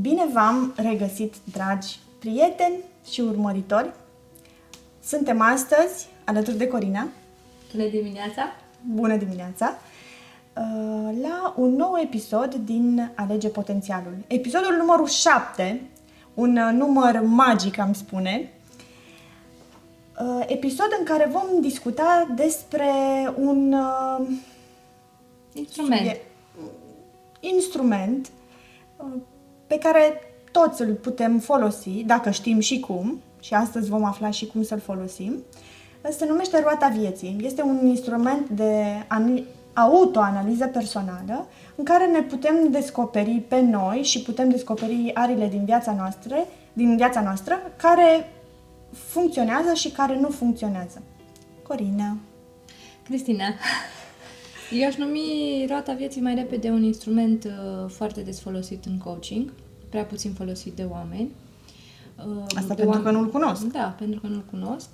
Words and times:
Bine 0.00 0.26
v-am 0.32 0.74
regăsit, 0.76 1.34
dragi 1.52 1.98
prieteni 2.18 2.76
și 3.10 3.20
urmăritori! 3.20 3.90
Suntem 5.02 5.40
astăzi 5.40 6.08
alături 6.24 6.56
de 6.56 6.68
Corina. 6.68 7.08
Bună 7.72 7.88
dimineața! 7.88 8.42
Bună 8.94 9.16
dimineața! 9.16 9.78
Uh, 10.56 11.18
la 11.22 11.54
un 11.56 11.74
nou 11.74 11.98
episod 12.02 12.54
din 12.54 13.12
Alege 13.14 13.48
Potențialul. 13.48 14.16
Episodul 14.26 14.76
numărul 14.76 15.06
7, 15.06 15.82
un 16.34 16.56
uh, 16.56 16.72
număr 16.72 17.20
magic, 17.24 17.78
am 17.78 17.92
spune. 17.92 18.52
Uh, 20.20 20.44
episod 20.46 20.88
în 20.98 21.04
care 21.04 21.28
vom 21.32 21.60
discuta 21.60 22.32
despre 22.34 22.92
un 23.36 23.74
instrument. 25.52 26.16
instrument 27.40 28.30
pe 29.70 29.78
care 29.78 30.20
toți 30.50 30.82
îl 30.82 30.94
putem 30.94 31.38
folosi, 31.38 32.02
dacă 32.06 32.30
știm 32.30 32.60
și 32.60 32.80
cum, 32.80 33.22
și 33.40 33.54
astăzi 33.54 33.88
vom 33.88 34.04
afla 34.04 34.30
și 34.30 34.46
cum 34.46 34.62
să-l 34.62 34.80
folosim. 34.80 35.34
Se 36.10 36.26
numește 36.26 36.60
roata 36.60 36.88
vieții. 36.88 37.36
Este 37.42 37.62
un 37.62 37.86
instrument 37.86 38.48
de 38.48 38.84
autoanaliză 39.74 40.66
personală 40.66 41.46
în 41.74 41.84
care 41.84 42.06
ne 42.06 42.22
putem 42.22 42.54
descoperi 42.70 43.44
pe 43.48 43.60
noi 43.60 44.02
și 44.02 44.22
putem 44.22 44.48
descoperi 44.48 45.10
arile 45.14 45.46
din 45.48 45.64
viața 45.64 45.92
noastră, 45.92 46.36
din 46.72 46.96
viața 46.96 47.20
noastră 47.20 47.58
care 47.76 48.32
funcționează 48.92 49.74
și 49.74 49.90
care 49.90 50.18
nu 50.18 50.28
funcționează. 50.28 51.02
Corina. 51.62 52.16
Cristina. 53.04 53.44
Eu 54.72 54.86
aș 54.86 54.96
numi 54.96 55.66
roata 55.68 55.92
vieții 55.92 56.20
mai 56.20 56.34
repede 56.34 56.68
un 56.70 56.82
instrument 56.82 57.44
uh, 57.44 57.90
foarte 57.90 58.20
des 58.20 58.40
folosit 58.40 58.84
în 58.84 58.98
coaching, 58.98 59.52
prea 59.88 60.04
puțin 60.04 60.32
folosit 60.32 60.72
de 60.72 60.86
oameni. 60.90 61.30
Uh, 62.26 62.42
Asta 62.44 62.60
de 62.60 62.66
pentru 62.66 62.86
oameni... 62.86 63.04
că 63.04 63.10
nu-l 63.10 63.30
cunosc. 63.30 63.62
Da, 63.62 63.94
pentru 63.98 64.20
că 64.20 64.26
nu-l 64.26 64.44
cunosc. 64.50 64.88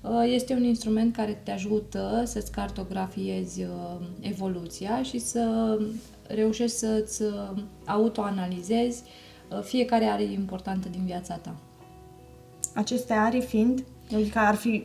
Uh, 0.00 0.22
este 0.24 0.54
un 0.54 0.64
instrument 0.64 1.14
care 1.14 1.40
te 1.42 1.50
ajută 1.50 2.22
să-ți 2.26 2.52
cartografiezi 2.52 3.62
uh, 3.62 4.06
evoluția 4.20 5.02
și 5.02 5.18
să 5.18 5.76
reușești 6.26 6.76
să-ți 6.76 7.22
uh, 7.22 7.62
autoanalizezi 7.86 9.02
fiecare 9.62 10.04
are 10.04 10.22
importantă 10.22 10.88
din 10.88 11.04
viața 11.04 11.34
ta. 11.34 11.54
Aceste 12.74 13.12
arii 13.12 13.40
fiind, 13.40 13.84
adică 14.14 14.38
ar 14.38 14.54
fi 14.54 14.84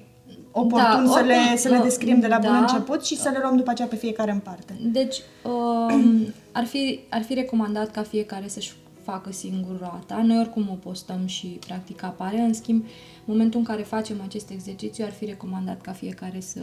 oportun 0.52 1.06
da, 1.06 1.11
să, 1.11 1.20
le, 1.20 1.58
să 1.58 1.70
le 1.70 1.80
descriem 1.83 2.20
de 2.20 2.28
la 2.28 2.39
da, 2.39 2.47
bun 2.47 2.58
început 2.58 3.06
și 3.06 3.17
să 3.17 3.30
le 3.30 3.39
luăm 3.42 3.56
după 3.56 3.70
aceea 3.70 3.88
pe 3.88 3.95
fiecare 3.95 4.31
în 4.31 4.39
parte. 4.39 4.80
Deci, 4.81 5.16
um, 5.44 6.33
ar, 6.52 6.66
fi, 6.66 7.00
ar 7.09 7.22
fi 7.22 7.33
recomandat 7.33 7.92
ca 7.92 8.02
fiecare 8.02 8.48
să-și 8.48 8.73
facă 9.03 9.31
singur 9.31 9.80
roata. 9.80 10.22
Noi 10.23 10.39
oricum 10.39 10.67
o 10.72 10.73
postăm 10.73 11.25
și 11.25 11.48
practic 11.48 12.03
apare. 12.03 12.39
În 12.39 12.53
schimb, 12.53 12.81
în 12.83 12.89
momentul 13.25 13.59
în 13.59 13.66
care 13.66 13.81
facem 13.81 14.22
acest 14.23 14.50
exercițiu, 14.50 15.05
ar 15.05 15.11
fi 15.11 15.25
recomandat 15.25 15.81
ca 15.81 15.92
fiecare 15.92 16.39
să 16.39 16.61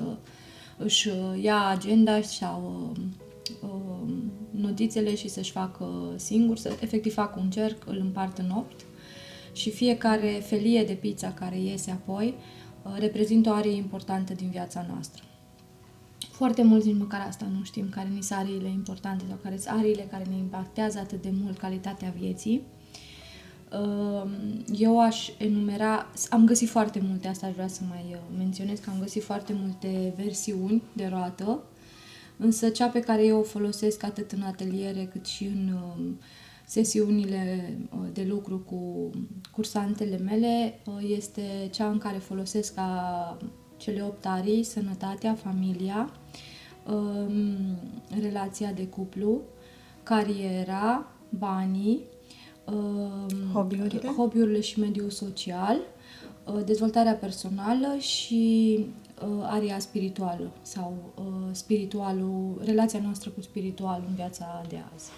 își 0.77 1.09
ia 1.41 1.67
agenda 1.67 2.20
sau 2.23 2.92
uh, 3.62 4.12
notițele 4.51 5.15
și 5.15 5.29
să-și 5.29 5.51
facă 5.51 5.87
singur, 6.17 6.57
să 6.57 6.77
efectiv 6.81 7.12
facă 7.12 7.39
un 7.42 7.51
cerc, 7.51 7.87
îl 7.87 7.98
împart 8.01 8.39
în 8.39 8.51
opt 8.51 8.81
și 9.53 9.70
fiecare 9.70 10.42
felie 10.47 10.85
de 10.85 10.92
pizza 10.92 11.33
care 11.33 11.61
iese 11.61 11.91
apoi 11.91 12.27
uh, 12.27 12.64
reprezintă 12.99 13.51
o 13.51 13.53
arie 13.53 13.77
importantă 13.77 14.35
din 14.35 14.51
viața 14.51 14.87
noastră. 14.89 15.23
Foarte 16.31 16.63
mulți 16.63 16.87
nici 16.87 16.99
măcar 16.99 17.27
asta 17.29 17.47
nu 17.59 17.65
știm, 17.65 17.89
care 17.89 18.09
ni 18.09 18.23
sunt 18.23 18.39
ariile 18.39 18.69
importante 18.69 19.25
sau 19.29 19.39
care 19.43 19.57
sunt 19.57 19.79
ariile 19.79 20.07
care 20.11 20.25
ne 20.31 20.37
impactează 20.37 20.99
atât 20.99 21.23
de 21.23 21.31
mult 21.33 21.59
calitatea 21.59 22.15
vieții. 22.19 22.63
Ehm, 23.73 24.65
eu 24.77 25.01
aș 25.01 25.29
enumera, 25.39 26.07
am 26.31 26.47
găsit 26.47 26.69
foarte 26.69 27.01
multe, 27.09 27.29
asta 27.29 27.47
aș 27.47 27.53
vrea 27.53 27.69
să 27.69 27.81
mai 27.89 28.05
uh, 28.11 28.19
menționez, 28.39 28.79
că 28.79 28.91
am 28.91 29.01
găsit 29.01 29.23
foarte 29.23 29.53
multe 29.53 30.13
versiuni 30.17 30.83
de 30.92 31.07
roată, 31.07 31.63
însă 32.37 32.69
cea 32.69 32.87
pe 32.87 33.01
care 33.01 33.25
eu 33.25 33.39
o 33.39 33.42
folosesc 33.42 34.03
atât 34.03 34.33
în 34.33 34.42
ateliere 34.42 35.08
cât 35.13 35.27
și 35.27 35.45
în 35.45 35.73
um, 35.73 36.19
sesiunile 36.67 37.75
uh, 37.91 38.08
de 38.13 38.27
lucru 38.29 38.58
cu 38.58 39.11
cursantele 39.51 40.19
mele 40.19 40.80
uh, 40.86 40.95
este 41.17 41.69
cea 41.70 41.89
în 41.89 41.98
care 41.98 42.19
folosesc 42.19 42.75
ca 42.75 43.39
cele 43.77 44.02
opt 44.02 44.27
arii, 44.27 44.63
sănătatea, 44.63 45.35
familia, 45.35 46.13
um, 46.91 47.57
relația 48.20 48.73
de 48.73 48.86
cuplu, 48.86 49.41
cariera, 50.02 51.07
banii, 51.29 52.01
um, 52.64 53.29
hobby-urile. 53.52 54.08
hobby-urile 54.17 54.61
și 54.61 54.81
mediul 54.81 55.11
social, 55.11 55.77
uh, 56.46 56.64
dezvoltarea 56.64 57.14
personală 57.14 57.96
și 57.98 58.86
uh, 59.23 59.42
aria 59.42 59.79
spirituală 59.79 60.51
sau 60.63 60.95
uh, 61.14 61.25
spiritualul, 61.52 62.61
relația 62.64 63.01
noastră 63.02 63.31
cu 63.31 63.41
spiritualul 63.41 64.05
în 64.08 64.14
viața 64.14 64.64
de 64.69 64.77
azi. 64.95 65.11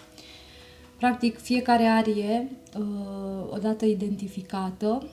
Practic, 0.97 1.37
fiecare 1.37 1.83
arie, 1.83 2.51
odată 3.49 3.85
identificată, 3.85 5.07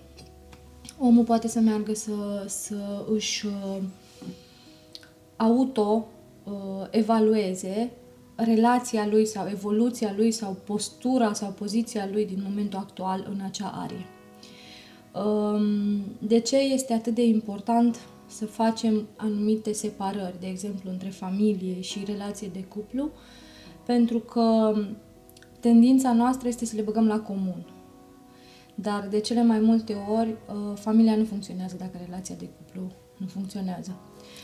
omul 0.99 1.25
poate 1.25 1.49
să 1.49 1.61
meargă 1.61 1.95
să, 1.95 2.45
să 2.47 3.05
își 3.15 3.47
uh, 3.47 3.79
auto-evalueze 5.37 7.75
uh, 7.79 7.87
relația 8.47 9.07
lui 9.07 9.27
sau 9.27 9.49
evoluția 9.49 10.15
lui 10.17 10.31
sau 10.31 10.57
postura 10.65 11.33
sau 11.33 11.51
poziția 11.51 12.09
lui 12.13 12.27
din 12.27 12.41
momentul 12.45 12.79
actual 12.79 13.27
în 13.31 13.41
acea 13.45 13.73
arie. 13.75 14.07
Um, 15.25 16.03
de 16.19 16.39
ce 16.39 16.57
este 16.57 16.93
atât 16.93 17.15
de 17.15 17.25
important 17.25 17.99
să 18.27 18.47
facem 18.47 19.07
anumite 19.17 19.73
separări, 19.73 20.41
de 20.41 20.47
exemplu, 20.47 20.91
între 20.91 21.09
familie 21.09 21.81
și 21.81 22.03
relație 22.07 22.49
de 22.53 22.65
cuplu? 22.65 23.11
Pentru 23.87 24.19
că 24.19 24.75
tendința 25.67 26.13
noastră 26.13 26.49
este 26.49 26.65
să 26.65 26.77
le 26.77 26.83
băgăm 26.83 27.07
la 27.07 27.21
comun. 27.21 27.67
Dar 28.75 29.07
de 29.11 29.21
cele 29.21 29.43
mai 29.43 29.59
multe 29.59 29.97
ori, 30.19 30.29
uh, 30.29 30.77
familia 30.79 31.17
nu 31.17 31.25
funcționează 31.25 31.77
dacă 31.79 31.97
relația 32.05 32.35
de 32.39 32.49
cuplu 32.57 32.93
nu 33.17 33.27
funcționează. 33.27 33.93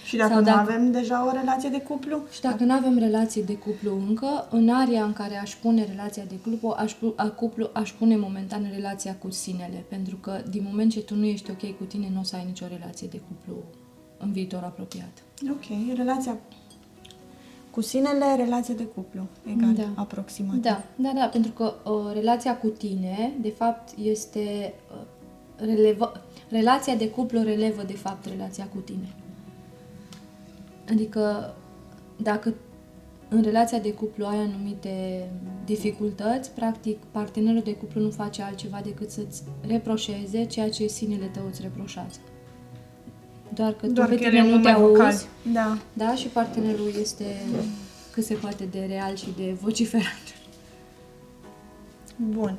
Și 0.04 0.16
dacă, 0.16 0.32
Sau 0.32 0.42
dacă 0.42 0.56
nu 0.56 0.62
avem 0.62 0.90
deja 0.90 1.26
o 1.26 1.32
relație 1.32 1.68
de 1.68 1.80
cuplu? 1.80 2.22
Și 2.30 2.40
dacă 2.40 2.64
nu 2.64 2.72
avem 2.72 2.98
relație 2.98 3.42
de 3.42 3.56
cuplu 3.56 4.02
încă, 4.08 4.48
în 4.50 4.68
area 4.68 5.04
în 5.04 5.12
care 5.12 5.36
aș 5.36 5.54
pune 5.54 5.84
relația 5.84 6.24
de 6.28 6.34
cuplu, 6.34 6.74
aș, 6.76 6.96
a 7.16 7.28
cuplu, 7.28 7.70
aș 7.72 7.92
pune 7.92 8.16
momentan 8.16 8.70
relația 8.74 9.16
cu 9.16 9.30
sinele. 9.30 9.84
Pentru 9.88 10.16
că 10.16 10.42
din 10.50 10.62
moment 10.68 10.90
ce 10.90 11.02
tu 11.02 11.14
nu 11.14 11.24
ești 11.24 11.50
ok 11.50 11.76
cu 11.78 11.84
tine, 11.84 12.10
nu 12.12 12.20
o 12.20 12.22
să 12.22 12.36
ai 12.36 12.44
nicio 12.44 12.66
relație 12.66 13.08
de 13.10 13.20
cuplu 13.28 13.62
în 14.18 14.32
viitor 14.32 14.62
apropiat. 14.62 15.22
Ok, 15.50 15.96
relația 15.96 16.38
cu 17.70 17.80
sinele, 17.80 18.36
relație 18.36 18.74
de 18.74 18.84
cuplu, 18.84 19.26
egal, 19.56 19.74
da. 19.74 20.02
aproximativ. 20.02 20.62
Da, 20.62 20.82
da, 20.96 21.12
da, 21.14 21.26
pentru 21.26 21.50
că 21.50 21.74
uh, 21.84 22.12
relația 22.12 22.58
cu 22.58 22.66
tine, 22.66 23.32
de 23.40 23.50
fapt, 23.50 23.88
este 24.02 24.74
uh, 24.92 25.06
relevă, 25.56 26.12
relația 26.48 26.94
de 26.94 27.10
cuplu 27.10 27.42
relevă, 27.42 27.82
de 27.82 27.96
fapt, 27.96 28.26
relația 28.26 28.68
cu 28.74 28.78
tine. 28.78 29.14
Adică, 30.90 31.54
dacă 32.16 32.54
în 33.28 33.42
relația 33.42 33.78
de 33.78 33.92
cuplu 33.92 34.26
ai 34.26 34.36
anumite 34.36 35.28
dificultăți, 35.64 36.50
practic, 36.50 36.98
partenerul 37.10 37.62
de 37.62 37.74
cuplu 37.74 38.00
nu 38.00 38.10
face 38.10 38.42
altceva 38.42 38.80
decât 38.84 39.10
să-ți 39.10 39.42
reproșeze 39.66 40.44
ceea 40.44 40.70
ce 40.70 40.86
sinele 40.86 41.26
tău 41.26 41.42
îți 41.46 41.62
reproșează. 41.62 42.18
Doar 43.54 43.72
că 43.72 43.86
Doar 43.86 44.08
tu 44.08 44.14
pe 44.14 44.20
tine 44.20 44.42
nu 44.42 44.60
te 44.60 44.68
auzi. 44.68 45.26
Da. 45.52 45.76
da. 45.92 46.14
Și 46.14 46.26
partenerul 46.26 46.92
este 47.00 47.24
cât 48.10 48.24
se 48.24 48.34
poate 48.34 48.64
de 48.70 48.86
real 48.88 49.16
și 49.16 49.28
de 49.36 49.56
vociferat. 49.60 50.24
Bun. 52.16 52.56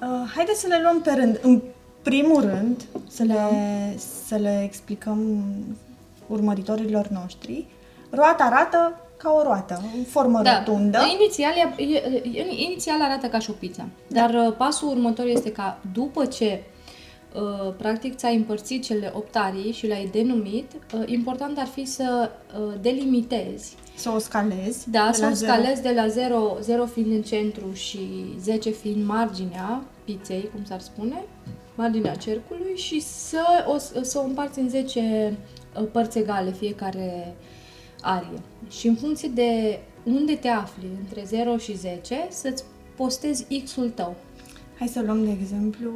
Uh, 0.00 0.30
haideți 0.34 0.60
să 0.60 0.66
le 0.66 0.80
luăm 0.82 1.00
pe 1.00 1.12
rând. 1.12 1.38
În 1.42 1.62
primul 2.02 2.40
rând, 2.40 2.84
să 3.08 3.22
le, 3.22 3.34
da. 3.34 3.50
să 4.26 4.36
le 4.36 4.62
explicăm 4.64 5.44
urmăritorilor 6.26 7.08
noștri. 7.08 7.66
Roata 8.10 8.44
arată 8.44 9.00
ca 9.16 9.32
o 9.32 9.42
roată, 9.42 9.82
în 9.96 10.04
formă 10.04 10.42
da. 10.42 10.58
rotundă. 10.58 10.98
Inițial, 11.20 11.52
inițial 12.50 13.02
arată 13.02 13.26
ca 13.26 13.38
și 13.38 13.50
o 13.50 13.52
pizza. 13.52 13.88
Da. 14.08 14.20
Dar 14.20 14.46
uh, 14.46 14.54
pasul 14.56 14.88
următor 14.88 15.26
este 15.26 15.52
ca 15.52 15.78
după 15.92 16.24
ce 16.24 16.44
Uh, 16.44 16.75
practic 17.76 18.16
ți-ai 18.16 18.36
împărțit 18.36 18.82
cele 18.82 19.12
8 19.14 19.36
arii 19.36 19.72
și 19.72 19.86
le-ai 19.86 20.08
denumit, 20.12 20.72
uh, 20.94 21.02
important 21.06 21.58
ar 21.58 21.66
fi 21.66 21.84
să 21.84 22.30
uh, 22.58 22.74
delimitezi. 22.80 23.76
Să 23.94 24.10
o 24.14 24.18
scalezi. 24.18 24.90
Da, 24.90 25.10
să 25.12 25.28
o 25.30 25.34
scalezi 25.34 25.82
de 25.82 25.92
la 25.96 26.06
0, 26.06 26.56
0 26.60 26.84
fiind 26.84 27.12
în 27.12 27.22
centru 27.22 27.72
și 27.72 27.98
10 28.40 28.70
fiind 28.70 29.04
marginea 29.04 29.84
pizzei, 30.04 30.50
cum 30.54 30.64
s-ar 30.64 30.80
spune, 30.80 31.24
marginea 31.74 32.14
cercului 32.14 32.76
și 32.76 33.00
să 33.00 33.64
o, 33.66 34.02
să 34.02 34.18
o 34.18 34.24
împarți 34.24 34.58
în 34.58 34.68
10 34.68 35.36
părți 35.92 36.18
egale 36.18 36.52
fiecare 36.52 37.34
arie. 38.00 38.40
Și 38.70 38.86
în 38.86 38.94
funcție 38.94 39.28
de 39.28 39.78
unde 40.04 40.34
te 40.34 40.48
afli, 40.48 40.88
între 40.98 41.22
0 41.26 41.56
și 41.56 41.76
10, 41.76 42.26
să-ți 42.30 42.64
postezi 42.96 43.60
X-ul 43.64 43.90
tău. 43.90 44.16
Hai 44.78 44.88
să 44.88 45.02
luăm 45.02 45.24
de 45.24 45.30
exemplu, 45.40 45.90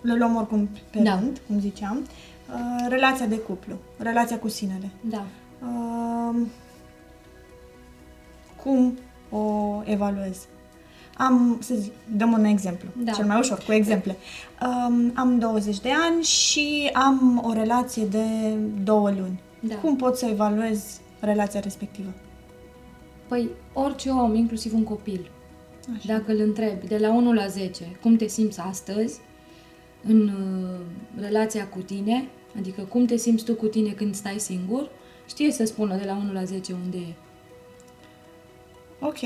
le 0.00 0.14
luăm 0.16 0.36
oricum 0.36 0.68
pe 0.90 0.98
Da. 0.98 1.18
rând, 1.18 1.40
cum 1.46 1.60
ziceam, 1.60 1.98
uh, 1.98 2.86
relația 2.88 3.26
de 3.26 3.38
cuplu, 3.38 3.74
relația 3.98 4.38
cu 4.38 4.48
sinele. 4.48 4.90
Da. 5.00 5.24
Uh, 5.62 6.36
cum 8.62 8.98
o 9.30 9.76
evaluez? 9.84 10.46
Am, 11.16 11.58
să 11.60 11.74
zic, 11.74 11.92
dăm 12.16 12.32
un 12.32 12.44
exemplu, 12.44 12.88
Da. 13.04 13.12
cel 13.12 13.26
mai 13.26 13.38
ușor, 13.38 13.58
cu 13.66 13.72
exemple. 13.72 14.16
Um, 14.62 15.12
am 15.14 15.38
20 15.38 15.80
de 15.80 15.90
ani 16.08 16.22
și 16.22 16.90
am 16.92 17.42
o 17.46 17.52
relație 17.52 18.04
de 18.04 18.24
două 18.84 19.10
luni. 19.10 19.40
Da. 19.60 19.74
Cum 19.74 19.96
pot 19.96 20.16
să 20.16 20.26
evaluez 20.26 21.00
relația 21.20 21.60
respectivă? 21.60 22.08
Păi, 23.28 23.48
orice 23.72 24.10
om, 24.10 24.34
inclusiv 24.34 24.74
un 24.74 24.82
copil, 24.84 25.30
Așa. 25.96 26.12
dacă 26.12 26.32
îl 26.32 26.40
întrebi 26.40 26.86
de 26.86 26.98
la 26.98 27.12
1 27.12 27.32
la 27.32 27.46
10 27.46 27.96
cum 28.00 28.16
te 28.16 28.26
simți 28.26 28.60
astăzi 28.60 29.20
în 30.08 30.28
uh, 30.28 31.20
relația 31.20 31.66
cu 31.68 31.78
tine, 31.78 32.24
adică 32.58 32.82
cum 32.82 33.04
te 33.04 33.16
simți 33.16 33.44
tu 33.44 33.54
cu 33.54 33.66
tine 33.66 33.90
când 33.90 34.14
stai 34.14 34.38
singur, 34.38 34.88
știe 35.28 35.50
să 35.52 35.64
spună 35.64 35.96
de 35.96 36.04
la 36.06 36.16
1 36.24 36.32
la 36.32 36.44
10 36.44 36.72
unde 36.84 36.96
e. 36.96 37.12
Ok. 39.00 39.18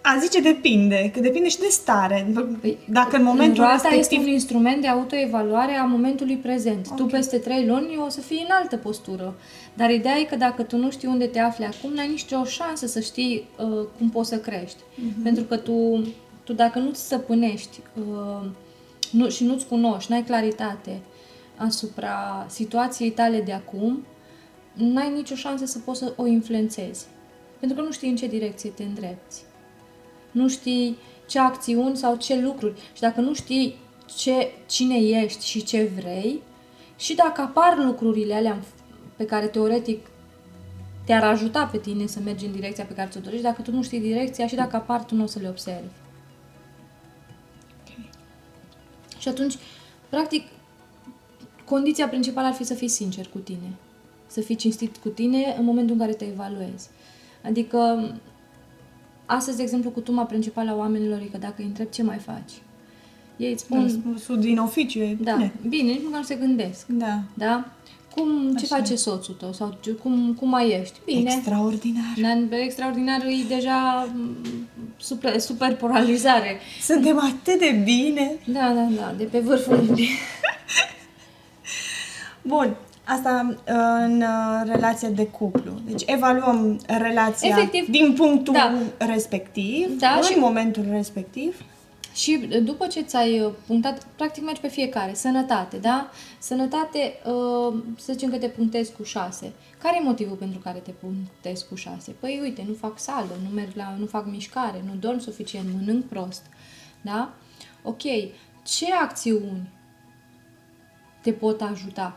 A 0.00 0.18
zice 0.20 0.40
depinde, 0.40 1.10
că 1.14 1.20
depinde 1.20 1.48
și 1.48 1.58
de 1.58 1.66
stare. 1.70 2.32
Păi, 2.60 2.78
Dacă 2.90 3.16
în 3.16 3.22
momentul 3.22 3.62
Roata 3.64 3.72
respectiv... 3.72 4.00
este 4.00 4.16
un 4.16 4.32
instrument 4.32 4.80
de 4.80 4.86
autoevaluare 4.86 5.72
a 5.72 5.84
momentului 5.84 6.36
prezent. 6.36 6.88
Tu 6.96 7.02
Ok. 7.02 7.10
peste 7.10 7.38
trei 7.38 7.66
luni 7.66 7.96
o 8.06 8.08
să 8.08 8.20
fii 8.20 8.44
în 8.48 8.54
altă 8.60 8.76
postură. 8.76 9.34
Dar 9.74 9.90
ideea 9.90 10.16
e 10.18 10.24
că 10.24 10.36
dacă 10.36 10.62
tu 10.62 10.76
nu 10.76 10.90
știi 10.90 11.08
unde 11.08 11.26
te 11.26 11.38
afli 11.38 11.64
acum, 11.64 11.92
n-ai 11.94 12.08
nicio 12.08 12.44
șansă 12.44 12.86
să 12.86 13.00
știi 13.00 13.48
uh, 13.58 13.86
cum 13.98 14.10
poți 14.10 14.28
să 14.28 14.38
crești. 14.38 14.78
Mhm. 14.94 15.22
Pentru 15.22 15.44
că 15.44 15.56
tu, 15.56 16.06
tu 16.44 16.52
dacă 16.52 16.78
nu-ți 16.78 17.04
stăpânești 17.04 17.80
uh, 17.98 18.46
nu, 19.16 19.28
și 19.28 19.44
nu-ți 19.44 19.66
cunoști, 19.66 20.10
n-ai 20.10 20.22
claritate 20.22 21.00
asupra 21.56 22.46
situației 22.48 23.10
tale 23.10 23.40
de 23.40 23.52
acum, 23.52 24.06
n-ai 24.72 25.12
nicio 25.14 25.34
șansă 25.34 25.64
să 25.64 25.78
poți 25.78 25.98
să 25.98 26.12
o 26.16 26.26
influențezi. 26.26 27.06
Pentru 27.58 27.78
că 27.78 27.84
nu 27.84 27.92
știi 27.92 28.08
în 28.08 28.16
ce 28.16 28.26
direcție 28.26 28.70
te 28.70 28.82
îndrepți 28.82 29.46
nu 30.30 30.48
știi 30.48 30.96
ce 31.26 31.38
acțiuni 31.38 31.96
sau 31.96 32.16
ce 32.16 32.40
lucruri. 32.40 32.80
Și 32.92 33.00
dacă 33.00 33.20
nu 33.20 33.34
știi 33.34 33.76
ce, 34.16 34.52
cine 34.66 34.96
ești 34.96 35.46
și 35.46 35.64
ce 35.64 35.90
vrei, 36.00 36.42
și 36.96 37.14
dacă 37.14 37.40
apar 37.40 37.76
lucrurile 37.84 38.34
alea 38.34 38.58
pe 39.16 39.24
care 39.24 39.46
teoretic 39.46 40.06
te-ar 41.04 41.24
ajuta 41.24 41.64
pe 41.64 41.78
tine 41.78 42.06
să 42.06 42.18
mergi 42.24 42.44
în 42.44 42.52
direcția 42.52 42.84
pe 42.84 42.94
care 42.94 43.08
ți-o 43.10 43.20
dorești, 43.20 43.44
dacă 43.44 43.62
tu 43.62 43.72
nu 43.72 43.82
știi 43.82 44.00
direcția 44.00 44.46
și 44.46 44.54
dacă 44.54 44.76
apar, 44.76 45.04
tu 45.04 45.14
nu 45.14 45.22
o 45.22 45.26
să 45.26 45.38
le 45.38 45.48
observi. 45.48 45.97
Și 49.18 49.28
atunci, 49.28 49.54
practic, 50.08 50.42
condiția 51.64 52.08
principală 52.08 52.46
ar 52.46 52.52
fi 52.54 52.64
să 52.64 52.74
fii 52.74 52.88
sincer 52.88 53.26
cu 53.32 53.38
tine. 53.38 53.72
Să 54.26 54.40
fii 54.40 54.54
cinstit 54.54 54.96
cu 54.96 55.08
tine 55.08 55.54
în 55.58 55.64
momentul 55.64 55.94
în 55.94 56.00
care 56.00 56.12
te 56.12 56.24
evaluezi. 56.24 56.88
Adică, 57.44 58.10
astăzi, 59.26 59.56
de 59.56 59.62
exemplu, 59.62 59.90
cutuma 59.90 60.24
principală 60.24 60.70
a 60.70 60.76
oamenilor 60.76 61.20
e 61.20 61.28
că 61.32 61.38
dacă 61.38 61.54
îi 61.58 61.64
întreb 61.64 61.88
ce 61.90 62.02
mai 62.02 62.18
faci, 62.18 62.52
ei 63.36 63.52
îți 63.52 63.62
spun, 63.62 63.82
Răspunsul 63.82 64.38
din 64.40 64.58
oficiu 64.58 64.98
e 64.98 65.16
da, 65.20 65.32
bine. 65.34 65.52
bine, 65.68 65.90
nici 65.92 66.02
măcar 66.04 66.18
nu 66.18 66.24
se 66.24 66.34
gândesc. 66.34 66.86
Da. 66.86 67.20
Da? 67.34 67.72
Cum, 68.14 68.54
ce 68.54 68.64
Așa 68.64 68.76
face 68.76 68.96
soțul 68.96 69.34
tău? 69.34 69.52
Sau 69.52 69.76
ce- 69.80 69.90
cum, 69.90 70.34
cum 70.38 70.48
mai 70.48 70.80
ești? 70.80 70.98
Bine. 71.04 71.32
Extraordinar. 71.34 72.14
Dar 72.20 72.58
extraordinar 72.58 73.24
e 73.24 73.54
deja 73.54 74.08
mm, 74.14 74.36
super, 75.00 75.38
super 75.38 75.76
polarizare. 75.76 76.58
Suntem 76.82 77.18
atât 77.18 77.58
de 77.58 77.80
bine. 77.84 78.32
Da, 78.44 78.72
da, 78.74 78.88
da, 79.00 79.14
de 79.16 79.24
pe 79.24 79.38
vârful 79.38 79.84
lumii. 79.86 80.08
Bun. 82.42 82.76
Asta 83.04 83.56
uh, 83.56 83.74
în 84.04 84.20
uh, 84.22 84.62
relația 84.72 85.08
de 85.08 85.26
cuplu. 85.26 85.72
Deci 85.86 86.02
evaluăm 86.06 86.80
relația 86.86 87.48
Efectiv, 87.48 87.88
din 87.88 88.12
punctul 88.16 88.52
da. 88.54 88.72
respectiv, 88.98 89.98
Da, 89.98 90.08
în 90.16 90.22
și- 90.22 90.38
momentul 90.38 90.84
respectiv. 90.90 91.60
Și 92.14 92.36
după 92.62 92.86
ce 92.86 93.00
ți-ai 93.00 93.40
uh, 93.40 93.50
punctat, 93.66 94.06
practic 94.16 94.42
mergi 94.44 94.60
pe 94.60 94.68
fiecare. 94.68 95.14
Sănătate, 95.14 95.76
da? 95.76 96.10
Sănătate, 96.38 97.12
uh, 97.24 97.74
să 97.98 98.12
zicem 98.12 98.30
că 98.30 98.36
te 98.36 98.46
punctezi 98.46 98.92
cu 98.96 99.02
6. 99.02 99.52
Care 99.78 99.96
e 99.96 100.04
motivul 100.04 100.36
pentru 100.36 100.58
care 100.58 100.78
te 100.78 100.90
punctezi 100.90 101.66
cu 101.68 101.74
6? 101.74 102.10
Păi 102.10 102.38
uite, 102.42 102.64
nu 102.68 102.74
fac 102.74 102.98
sală, 102.98 103.36
nu 103.42 103.48
merg 103.48 103.74
la, 103.74 103.94
nu 103.98 104.06
fac 104.06 104.26
mișcare, 104.26 104.82
nu 104.86 104.94
dorm 104.94 105.18
suficient, 105.18 105.66
mănânc 105.74 106.04
prost. 106.04 106.42
Da? 107.00 107.34
Ok. 107.82 108.02
Ce 108.64 108.92
acțiuni 109.02 109.68
te 111.22 111.32
pot 111.32 111.60
ajuta 111.60 112.16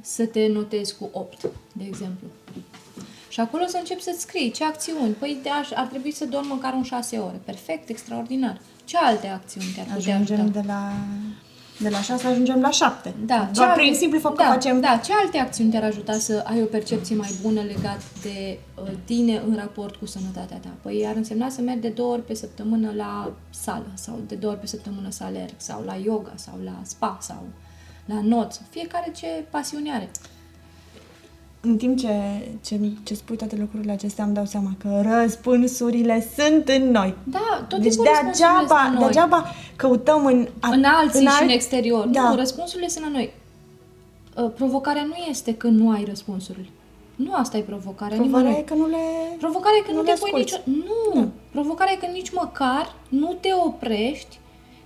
să 0.00 0.26
te 0.26 0.46
notezi 0.46 0.96
cu 0.96 1.10
8, 1.12 1.40
de 1.72 1.84
exemplu? 1.84 2.26
Și 3.28 3.40
acolo 3.40 3.66
să 3.66 3.76
începi 3.78 4.02
să 4.02 4.14
scrii 4.18 4.50
ce 4.50 4.64
acțiuni. 4.64 5.12
Păi 5.12 5.38
de 5.42 5.48
aș, 5.50 5.70
ar 5.74 5.86
trebui 5.86 6.12
să 6.12 6.24
dorm 6.24 6.46
măcar 6.46 6.72
un 6.72 6.82
6 6.82 7.18
ore. 7.18 7.40
Perfect, 7.44 7.88
extraordinar. 7.88 8.60
Ce 8.84 8.96
alte 8.96 9.26
acțiuni 9.26 9.66
te-ar 9.74 9.86
putea 9.86 10.14
Ajungem 10.14 10.40
ajuta? 10.40 10.60
de 10.60 10.66
la, 10.66 10.92
de 11.82 11.88
la 11.88 12.00
6, 12.00 12.26
ajungem 12.26 12.60
la 12.60 12.70
7. 12.70 13.14
Da, 13.26 13.34
ce 13.44 13.50
Doar 13.52 13.68
alte- 13.68 13.80
prin 13.80 13.94
simplu 13.94 14.18
fapt 14.18 14.36
da, 14.36 14.44
că 14.44 14.50
facem... 14.52 14.80
Da, 14.80 15.00
ce 15.04 15.12
alte 15.22 15.38
acțiuni 15.38 15.70
te-ar 15.70 15.82
ajuta 15.84 16.12
să 16.18 16.44
ai 16.46 16.62
o 16.62 16.64
percepție 16.64 17.16
mai 17.16 17.30
bună 17.42 17.60
legat 17.60 18.00
de 18.22 18.58
uh, 18.82 18.88
tine 19.04 19.42
în 19.48 19.56
raport 19.56 19.96
cu 19.96 20.06
sănătatea 20.06 20.56
ta? 20.56 20.68
Păi 20.82 21.04
ar 21.08 21.16
însemna 21.16 21.48
să 21.48 21.60
mergi 21.60 21.80
de 21.80 21.88
două 21.88 22.12
ori 22.12 22.24
pe 22.26 22.34
săptămână 22.34 22.92
la 22.96 23.32
sală 23.50 23.90
sau 23.94 24.18
de 24.28 24.34
două 24.34 24.52
ori 24.52 24.60
pe 24.60 24.66
săptămână 24.66 25.10
să 25.10 25.24
alerg 25.24 25.52
sau 25.56 25.82
la 25.86 25.96
yoga 26.04 26.32
sau 26.34 26.54
la 26.64 26.74
spa 26.82 27.18
sau 27.20 27.42
la 28.04 28.20
not. 28.22 28.52
sau 28.52 28.62
Fiecare 28.70 29.12
ce 29.16 29.26
pasiune 29.50 29.92
are. 29.92 30.10
În 31.64 31.76
timp 31.76 31.98
ce, 31.98 32.08
ce, 32.64 32.80
ce 33.02 33.14
spui 33.14 33.36
toate 33.36 33.56
lucrurile 33.56 33.92
acestea, 33.92 34.24
îmi 34.24 34.34
dau 34.34 34.44
seama 34.44 34.70
că 34.78 35.00
răspunsurile 35.04 36.26
sunt 36.36 36.68
în 36.68 36.90
noi. 36.90 37.14
Da, 37.24 37.64
tot 37.68 37.78
deci 37.78 37.88
timpul 37.88 38.06
răspunsurile 38.06 38.30
degeaba, 38.56 38.78
sunt 38.80 38.92
în 38.92 38.98
noi. 38.98 39.06
degeaba 39.06 39.46
căutăm 39.76 40.26
în, 40.26 40.48
a- 40.60 40.68
în 40.72 40.84
alții 40.84 41.20
în 41.20 41.26
și 41.26 41.32
alt- 41.32 41.42
în 41.42 41.48
exterior. 41.48 42.06
Da. 42.06 42.28
Nu, 42.28 42.36
răspunsurile 42.36 42.88
sunt 42.88 43.04
la 43.04 43.10
noi. 43.10 43.32
Uh, 44.36 44.50
Provocarea 44.54 45.02
nu 45.02 45.14
este 45.30 45.54
că 45.56 45.66
nu 45.68 45.90
ai 45.90 46.04
răspunsuri. 46.08 46.70
Nu 47.16 47.34
asta 47.34 47.56
e 47.56 47.60
provocarea. 47.60 48.16
Provocarea 48.16 48.48
nimănui. 48.48 48.64
e 48.66 48.68
că 48.70 48.74
nu 48.74 48.86
le... 48.86 48.96
Provocarea 49.38 49.78
e 49.78 49.86
că 49.86 49.90
nu, 49.92 49.96
nu 49.96 50.02
te 50.02 50.10
le 50.10 50.16
pui 50.20 50.30
asculți. 50.32 50.60
nicio... 50.66 50.84
Nu! 51.14 51.20
Da. 51.20 51.28
Provocarea 51.50 51.92
e 51.92 52.06
că 52.06 52.12
nici 52.12 52.30
măcar 52.32 52.94
nu 53.08 53.36
te 53.40 53.48
oprești 53.66 54.38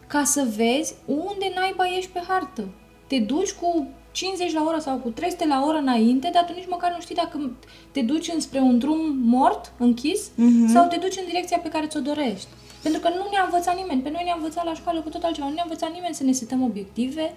ca 0.06 0.22
să 0.24 0.46
vezi 0.56 0.94
unde 1.06 1.46
naiba 1.54 1.84
ești 1.96 2.10
pe 2.10 2.20
hartă. 2.28 2.64
Te 3.06 3.18
duci 3.18 3.52
cu 3.52 3.86
50 4.16 4.52
la 4.52 4.64
oră 4.66 4.78
sau 4.78 4.96
cu 4.96 5.08
300 5.08 5.46
la 5.46 5.62
oră 5.66 5.76
înainte, 5.78 6.30
dar 6.32 6.44
tu 6.44 6.52
nici 6.52 6.68
măcar 6.68 6.90
nu 6.94 7.00
știi 7.00 7.14
dacă 7.14 7.50
te 7.90 8.00
duci 8.00 8.30
înspre 8.34 8.58
un 8.60 8.78
drum 8.78 8.98
mort, 9.22 9.72
închis, 9.78 10.20
Mhm. 10.34 10.66
sau 10.72 10.86
te 10.86 10.96
duci 10.96 11.16
în 11.18 11.26
direcția 11.26 11.58
pe 11.58 11.68
care 11.68 11.86
ți-o 11.86 12.00
dorești. 12.00 12.46
Pentru 12.82 13.00
că 13.00 13.08
nu 13.08 13.24
ne-a 13.30 13.44
învățat 13.44 13.76
nimeni. 13.76 14.00
Pe 14.00 14.10
noi 14.10 14.22
ne-a 14.24 14.34
învățat 14.36 14.64
la 14.64 14.74
școală 14.74 15.00
cu 15.00 15.08
tot 15.08 15.22
altceva. 15.22 15.46
Nu 15.48 15.54
ne-a 15.54 15.62
învățat 15.66 15.92
nimeni 15.92 16.14
să 16.14 16.24
ne 16.24 16.32
setăm 16.32 16.62
obiective, 16.62 17.34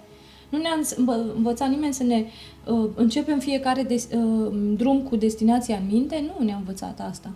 nu 0.48 0.58
ne-a 0.58 0.78
înț- 0.80 0.96
învă- 0.96 1.34
învățat 1.36 1.68
nimeni 1.68 1.94
să 1.94 2.02
ne 2.02 2.24
uh, 2.66 2.88
începem 2.94 3.38
fiecare 3.38 3.82
des, 3.82 4.08
uh, 4.14 4.52
drum 4.76 5.00
cu 5.02 5.16
destinația 5.16 5.76
în 5.76 5.86
minte. 5.90 6.24
Nu 6.38 6.44
ne-a 6.44 6.56
învățat 6.56 7.00
asta. 7.10 7.30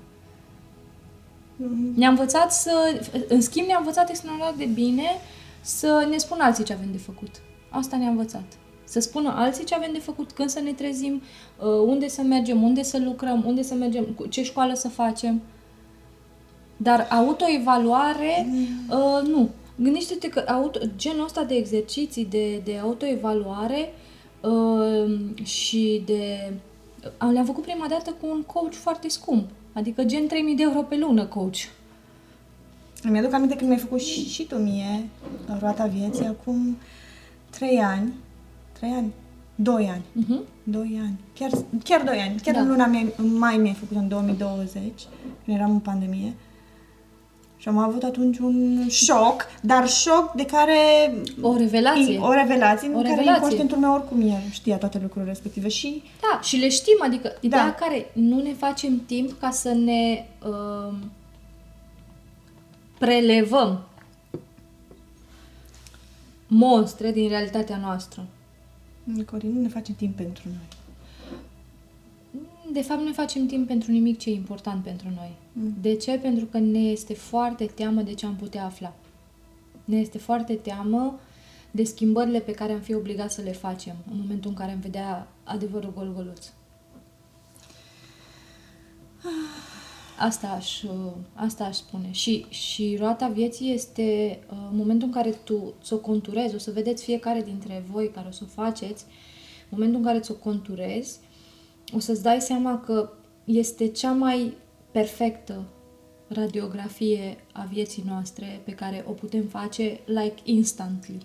Ne-a 1.95 2.09
învățat 2.09 2.53
să, 2.53 3.01
în 3.29 3.41
schimb 3.41 3.67
ne-a 3.67 3.79
învățat 3.79 4.09
extraordinar 4.11 4.55
de 4.59 4.65
bine 4.65 5.05
să 5.61 6.07
ne 6.11 6.17
spună 6.17 6.43
alții 6.45 6.65
ce 6.65 6.73
avem 6.73 6.89
de 6.93 6.99
făcut. 6.99 7.31
Asta 7.71 7.97
ne-a 7.97 8.09
învățat. 8.09 8.45
Să 8.95 9.01
spună 9.01 9.35
alții 9.37 9.65
ce 9.65 9.75
avem 9.75 9.93
de 9.93 9.99
făcut, 9.99 10.33
când 10.33 10.49
să 10.49 10.61
ne 10.61 10.73
trezim, 10.73 11.23
uh, 11.59 11.67
unde 11.87 12.09
să 12.09 12.23
mergem, 12.23 12.63
unde 12.63 12.83
să 12.83 12.99
lucrăm, 12.99 13.43
unde 13.47 13.63
să 13.63 13.75
mergem, 13.75 14.05
cu 14.05 14.27
ce 14.27 14.43
școală 14.43 14.75
să 14.75 14.89
facem. 14.89 15.43
Dar 16.77 17.09
autoevaluare, 17.11 18.47
uh, 18.91 19.29
nu. 19.29 19.49
Gândește-te 19.77 20.29
că 20.29 20.45
auto, 20.47 20.79
genul 20.97 21.25
ăsta 21.25 21.45
de 21.45 21.55
exerciții 21.55 22.25
de, 22.25 22.61
de 22.65 22.79
autoevaluare 22.83 23.93
uh, 24.41 25.45
și 25.45 26.03
de... 26.07 26.53
uh, 27.23 27.31
Le-am 27.33 27.45
făcut 27.45 27.63
prima 27.63 27.87
dată 27.89 28.11
cu 28.21 28.27
un 28.27 28.43
coach 28.43 28.75
foarte 28.75 29.09
scump. 29.09 29.49
Adică 29.73 30.05
gen 30.05 30.27
3000 30.27 30.57
de 30.57 30.63
euro 30.63 30.83
pe 30.83 30.97
lună 30.97 31.25
coach. 31.25 31.59
Îmi 33.03 33.19
aduc 33.19 33.33
aminte 33.33 33.57
când 33.57 33.69
mi-ai 33.69 33.83
făcut 33.83 34.01
și, 34.01 34.29
și 34.29 34.47
tu 34.47 34.57
mie 34.57 35.09
la 35.47 35.59
roata 35.59 35.87
vieții, 35.87 36.27
acum 36.27 36.77
3 37.51 37.79
ani. 37.79 38.13
3 38.79 38.91
ani? 38.91 39.13
2 39.55 39.89
ani. 39.93 40.03
Uh-huh. 40.25 40.47
2 40.63 40.99
ani. 41.03 41.19
Chiar, 41.39 41.51
chiar 41.85 42.03
2 42.03 42.19
ani. 42.21 42.41
Chiar 42.43 42.55
Da. 42.55 42.61
în 42.61 42.69
luna 42.69 42.87
mea, 42.87 43.01
în 43.17 43.39
mai 43.39 43.57
mi-ai 43.57 43.75
făcut 43.75 43.97
în 43.97 44.09
2020, 44.09 44.83
când 45.45 45.57
eram 45.57 45.71
în 45.71 45.79
pandemie. 45.79 46.35
Și 47.57 47.69
am 47.71 47.79
avut 47.79 48.03
atunci 48.03 48.39
un 48.39 48.87
șoc, 48.89 49.47
dar 49.63 49.89
șoc 49.89 50.33
de 50.33 50.45
care... 50.45 50.77
O 51.41 51.57
revelație. 51.57 52.19
O 52.19 52.33
revelație, 52.33 52.89
O 52.89 52.91
în 52.91 52.97
care 52.97 53.09
revelație. 53.09 53.35
inconștientul 53.35 53.79
meu 53.79 53.93
oricum 53.93 54.21
el 54.21 54.41
știa 54.51 54.77
toate 54.77 54.99
lucrurile 55.03 55.31
respective 55.31 55.69
și 55.69 56.03
Da, 56.21 56.41
și 56.41 56.57
le 56.57 56.69
știm, 56.69 56.97
adică 57.03 57.33
ideea 57.41 57.65
Da. 57.65 57.73
care 57.75 58.11
nu 58.13 58.43
ne 58.43 58.53
facem 58.53 59.03
timp 59.07 59.41
ca 59.41 59.51
să 59.51 59.69
ne 59.73 60.27
uh, 60.47 60.95
prelevăm 62.99 63.85
monstre 66.47 67.13
din 67.13 67.29
realitatea 67.29 67.77
noastră. 67.83 68.27
Corin, 69.27 69.53
nu 69.53 69.61
ne 69.61 69.69
facem 69.69 69.95
timp 69.95 70.17
pentru 70.17 70.43
noi. 70.49 70.69
De 72.73 72.83
fapt, 72.83 73.01
nu 73.03 73.13
facem 73.13 73.47
timp 73.47 73.67
pentru 73.67 73.91
nimic 73.91 74.19
ce 74.19 74.31
e 74.31 74.35
important 74.35 74.83
pentru 74.83 75.09
noi. 75.15 75.33
Mm. 75.53 75.75
De 75.81 75.97
ce? 75.97 76.19
Pentru 76.19 76.45
că 76.45 76.59
ne 76.59 76.79
este 76.79 77.15
foarte 77.15 77.65
teamă 77.67 78.03
de 78.03 78.15
ce 78.15 78.27
am 78.27 78.37
putea 78.37 78.65
afla. 78.65 78.95
Ne 79.85 79.97
este 79.97 80.19
foarte 80.19 80.55
teamă 80.55 81.21
de 81.71 81.85
schimbările 81.85 82.41
pe 82.41 82.53
care 82.53 82.73
am 82.73 82.81
fi 82.81 82.95
obligat 82.95 83.33
să 83.33 83.43
le 83.43 83.53
facem 83.53 83.97
în 84.11 84.19
momentul 84.21 84.51
în 84.51 84.57
care 84.57 84.73
am 84.73 84.81
vedea 84.81 85.29
adevărul 85.45 85.93
gol-goluț. 85.97 86.47
Asta 90.19 90.49
aș, 90.49 90.83
uh, 90.83 91.13
asta 91.35 91.65
aș 91.65 91.77
spune. 91.77 92.09
Și, 92.11 92.47
și 92.49 92.97
roata 93.01 93.29
vieții 93.29 93.73
este 93.73 94.39
uh, 94.51 94.57
momentul 94.73 95.07
în 95.07 95.15
care 95.15 95.31
tu 95.31 95.75
ți-o 95.83 95.99
conturezi, 95.99 96.55
o 96.55 96.59
să 96.59 96.71
vedeți 96.71 97.05
fiecare 97.05 97.43
dintre 97.43 97.85
voi 97.91 98.11
care 98.11 98.27
o 98.29 98.31
să 98.31 98.43
o 98.45 98.63
faceți, 98.63 99.05
momentul 99.69 99.99
în 99.99 100.05
care 100.05 100.21
ți-o 100.21 100.35
conturezi, 100.35 101.19
o 101.95 101.99
să-ți 101.99 102.23
dai 102.23 102.41
seama 102.41 102.81
că 102.81 103.11
este 103.45 103.89
cea 103.89 104.13
mai 104.13 104.57
perfectă 104.91 105.65
radiografie 106.29 107.37
a 107.53 107.69
vieții 107.73 108.03
noastre 108.07 108.61
pe 108.65 108.73
care 108.73 109.05
o 109.09 109.13
putem 109.13 109.43
face 109.43 110.01
like 110.05 110.41
instantly. 110.45 111.19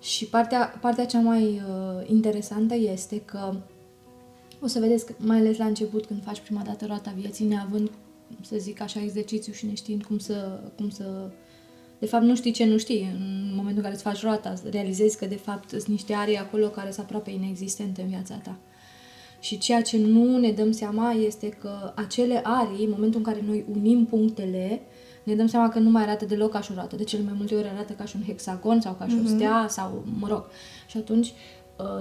Și 0.00 0.26
partea, 0.26 0.78
partea 0.80 1.06
cea 1.06 1.20
mai 1.20 1.42
uh, 1.42 2.08
interesantă 2.08 2.74
este 2.74 3.20
că 3.20 3.54
o 4.60 4.66
să 4.66 4.78
vedeți, 4.78 5.06
că, 5.06 5.14
mai 5.18 5.38
ales 5.38 5.56
la 5.56 5.64
început, 5.64 6.06
când 6.06 6.22
faci 6.22 6.40
prima 6.40 6.62
dată 6.62 6.86
roata 6.86 7.14
vieții, 7.16 7.46
neavând, 7.46 7.90
să 8.40 8.56
zic 8.58 8.80
așa, 8.80 9.02
exercițiu 9.02 9.52
și 9.52 9.66
neștiind 9.66 10.04
cum 10.04 10.18
să, 10.18 10.60
cum 10.76 10.90
să... 10.90 11.30
De 11.98 12.06
fapt, 12.06 12.24
nu 12.24 12.36
știi 12.36 12.52
ce 12.52 12.64
nu 12.64 12.76
știi. 12.76 13.08
În 13.14 13.48
momentul 13.48 13.76
în 13.76 13.82
care 13.82 13.94
îți 13.94 14.02
faci 14.02 14.22
roata, 14.22 14.54
realizezi 14.70 15.18
că, 15.18 15.26
de 15.26 15.36
fapt, 15.36 15.68
sunt 15.68 15.86
niște 15.86 16.14
arii 16.14 16.36
acolo 16.36 16.66
care 16.66 16.90
sunt 16.90 17.04
aproape 17.04 17.30
inexistente 17.30 18.02
în 18.02 18.08
viața 18.08 18.34
ta. 18.34 18.56
Și 19.40 19.58
ceea 19.58 19.82
ce 19.82 19.98
nu 19.98 20.38
ne 20.38 20.50
dăm 20.50 20.72
seama 20.72 21.12
este 21.12 21.48
că 21.48 21.92
acele 21.94 22.40
arii, 22.44 22.84
în 22.84 22.90
momentul 22.90 23.18
în 23.18 23.32
care 23.32 23.44
noi 23.46 23.64
unim 23.72 24.04
punctele, 24.04 24.80
ne 25.22 25.34
dăm 25.34 25.46
seama 25.46 25.68
că 25.68 25.78
nu 25.78 25.90
mai 25.90 26.02
arată 26.02 26.24
deloc 26.24 26.50
ca 26.50 26.60
și 26.60 26.70
o 26.70 26.74
roată. 26.74 26.96
De 26.96 27.04
cele 27.04 27.22
mai 27.22 27.34
multe 27.36 27.54
ori 27.54 27.68
arată 27.68 27.92
ca 27.92 28.04
și 28.04 28.16
un 28.16 28.22
hexagon 28.26 28.80
sau 28.80 28.94
ca 28.94 29.08
și 29.08 29.16
o 29.24 29.28
stea 29.28 29.66
sau, 29.68 30.04
mă 30.18 30.28
rog. 30.28 30.44
Și 30.86 30.96
atunci 30.96 31.26
uh, 31.26 31.34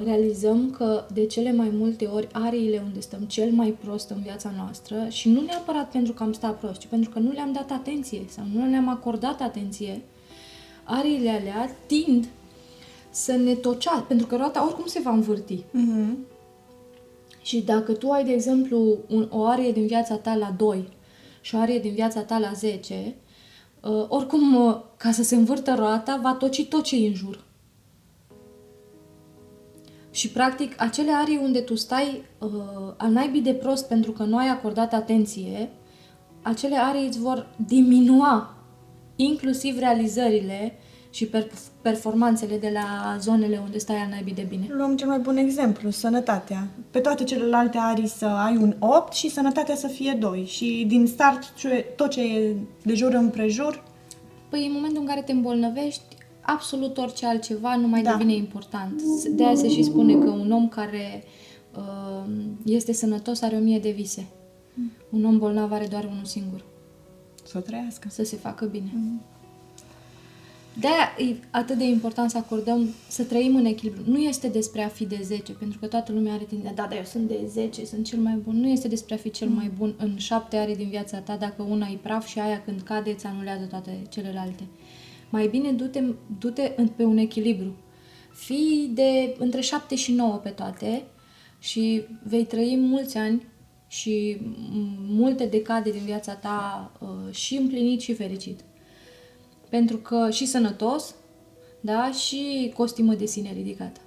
realizăm 0.04 0.72
că 0.72 1.06
de 1.14 1.26
cele 1.26 1.52
mai 1.52 1.70
multe 1.74 2.06
ori 2.06 2.28
ariile 2.32 2.82
unde 2.86 3.00
stăm 3.00 3.20
cel 3.20 3.52
mai 3.52 3.78
prost 3.84 4.10
în 4.10 4.22
viața 4.22 4.52
noastră 4.58 5.08
și 5.10 5.30
nu 5.30 5.42
neapărat 5.42 5.90
pentru 5.92 6.14
că 6.14 6.24
am 6.24 6.34
stat 6.34 6.60
prost, 6.60 6.80
ci 6.80 6.86
pentru 6.86 7.10
că 7.10 7.20
nu 7.20 7.32
le-am 7.32 7.52
dat 7.52 7.72
atenție 7.72 8.26
sau 8.30 8.44
nu 8.54 8.70
le-am 8.70 8.90
acordat 8.90 9.42
atenție, 9.42 10.02
ariile 10.84 11.30
alea 11.30 11.76
tind 11.86 12.28
să 13.10 13.32
ne 13.32 13.54
tocea, 13.54 14.06
pentru 14.08 14.28
că 14.28 14.36
roata 14.36 14.66
oricum 14.66 14.86
se 14.86 15.00
va 15.00 15.12
învârti. 15.12 15.64
Mhm. 15.72 16.18
Și 17.42 17.62
dacă 17.62 17.94
tu 17.94 18.10
ai, 18.10 18.26
de 18.26 18.32
exemplu, 18.32 18.98
un, 19.08 19.28
o 19.30 19.46
arie 19.46 19.72
din 19.72 19.86
viața 19.86 20.16
ta 20.16 20.36
la 20.36 20.54
2 20.58 20.88
și 21.42 21.56
o 21.56 21.60
arie 21.60 21.80
din 21.80 21.94
viața 21.94 22.22
ta 22.22 22.38
la 22.38 22.52
10, 22.54 23.16
uh, 23.82 24.06
oricum, 24.08 24.66
uh, 24.66 24.78
ca 24.98 25.12
să 25.12 25.24
se 25.24 25.36
învârtă 25.36 25.74
roata, 25.78 26.20
va 26.22 26.34
toci 26.34 26.68
tot 26.68 26.84
ce 26.84 26.96
e 26.96 27.08
în 27.08 27.14
jur. 27.14 27.44
Și, 30.16 30.30
practic, 30.30 30.82
acele 30.82 31.12
arii 31.12 31.40
unde 31.44 31.60
tu 31.60 31.76
stai 31.76 32.22
uh, 32.40 32.50
al 32.98 33.12
naibii 33.12 33.42
de 33.42 33.54
prost 33.54 33.88
pentru 33.88 34.12
că 34.12 34.24
nu 34.24 34.38
ai 34.38 34.48
acordat 34.48 34.94
atenție, 34.94 35.70
acele 36.42 36.76
arii 36.78 37.08
îți 37.08 37.20
vor 37.20 37.48
diminua 37.68 38.54
inclusiv 39.16 39.78
realizările 39.80 40.74
și 41.10 41.26
per- 41.26 41.52
performanțele 41.82 42.58
de 42.58 42.70
la 42.74 43.18
zonele 43.20 43.60
unde 43.64 43.78
stai 43.78 43.96
al 43.96 44.08
naibii 44.10 44.34
de 44.34 44.46
bine. 44.50 44.66
Luăm 44.70 44.96
cel 44.96 45.08
mai 45.08 45.20
bun 45.20 45.38
exemplu, 45.38 45.90
sănătatea. 45.90 46.68
Pe 46.92 47.00
toate 47.00 47.24
celelalte 47.24 47.78
arii 47.78 48.08
să 48.08 48.26
ai 48.26 48.58
un 48.58 48.76
8 48.80 49.14
și 49.14 49.30
sănătatea 49.30 49.76
să 49.76 49.88
fie 49.88 50.18
2. 50.20 50.46
Și 50.46 50.86
din 50.88 51.08
start 51.08 51.54
ce- 51.56 51.86
tot 51.96 52.10
ce 52.10 52.22
e 52.22 52.56
de 52.84 52.94
jur 52.94 53.14
împrejur, 53.14 53.84
Păi 54.50 54.66
în 54.66 54.72
momentul 54.74 55.02
în 55.02 55.08
care 55.08 55.22
te 55.22 55.32
îmbolnăvești, 55.32 56.02
absolut 56.46 56.98
orice 56.98 57.26
altceva 57.26 57.76
nu 57.76 57.88
mai 57.88 58.02
Da. 58.02 58.12
devine 58.12 58.36
important. 58.36 59.02
De 59.30 59.46
aia 59.46 59.56
se 59.56 59.70
și 59.70 59.84
spune 59.84 60.14
că 60.14 60.30
un 60.30 60.52
om 60.52 60.68
care 60.68 61.24
uh, 61.78 62.32
este 62.66 62.94
sănătos 62.94 63.42
are 63.42 63.56
o 63.56 63.60
mie 63.60 63.80
de 63.80 63.92
vise. 63.92 64.28
Un 65.10 65.26
om 65.26 65.38
bolnav 65.38 65.72
are 65.72 65.88
doar 65.88 66.04
unul 66.04 66.26
singur, 66.26 66.64
să 67.44 67.58
o 67.58 67.62
trăiască. 67.62 68.08
să 68.10 68.24
se 68.24 68.36
facă 68.36 68.66
bine. 68.66 68.92
De-aia 70.80 71.32
e 71.32 71.36
atât 71.52 71.78
de 71.78 71.84
important 71.84 72.30
să 72.30 72.38
acordăm, 72.38 72.94
să 73.08 73.24
trăim 73.24 73.56
în 73.56 73.66
echilibru. 73.66 74.02
Nu 74.06 74.18
este 74.18 74.48
despre 74.48 74.84
a 74.84 74.88
fi 74.88 75.06
de 75.06 75.20
10, 75.24 75.52
pentru 75.52 75.80
că 75.80 75.88
toată 75.88 76.12
lumea 76.12 76.34
are 76.34 76.44
tendința, 76.44 76.74
da, 76.76 76.82
dar 76.90 76.98
eu 76.98 77.04
sunt 77.04 77.28
de 77.28 77.40
10, 77.48 77.86
sunt 77.86 78.06
cel 78.06 78.20
mai 78.20 78.34
bun. 78.44 78.60
Nu 78.60 78.68
este 78.68 78.88
despre 78.88 79.14
a 79.14 79.18
fi 79.18 79.30
cel 79.30 79.48
mai 79.48 79.72
bun 79.78 79.94
în 79.98 80.18
șapte 80.18 80.56
are 80.56 80.74
din 80.76 80.90
viața 80.90 81.18
ta, 81.18 81.36
dacă 81.36 81.62
una 81.62 81.88
e 81.88 81.98
praf 82.02 82.28
și 82.28 82.40
aia 82.40 82.62
când 82.66 82.82
cade 82.82 83.12
îți 83.12 83.26
anulează 83.26 83.66
toate 83.66 84.02
celelalte. 84.10 84.64
Mai 85.30 85.48
bine 85.48 85.72
du-te, 85.72 86.04
du-te 86.40 86.74
în- 86.76 86.88
pe 86.88 87.04
un 87.04 87.18
echilibru. 87.18 87.76
Fii 88.34 88.90
de 88.94 89.36
între 89.40 89.62
7 89.62 89.96
și 89.96 90.12
9 90.12 90.36
pe 90.36 90.50
toate 90.50 91.04
și 91.60 92.04
vei 92.24 92.46
trăi 92.46 92.78
mulți 92.80 93.18
ani 93.18 93.46
și 93.88 94.38
m- 94.40 94.44
multe 95.08 95.46
decade 95.46 95.92
din 95.92 96.02
viața 96.06 96.34
ta 96.34 96.92
uh, 97.00 97.34
și 97.34 97.56
împlinit 97.56 98.02
și 98.02 98.14
fericit. 98.14 98.60
Pentru 99.70 99.98
că 99.98 100.30
și 100.32 100.46
sănătos, 100.46 101.16
da, 101.82 102.12
și 102.12 102.72
costimă 102.76 103.14
de 103.14 103.26
sine 103.26 103.54
ridicată. 103.54 104.00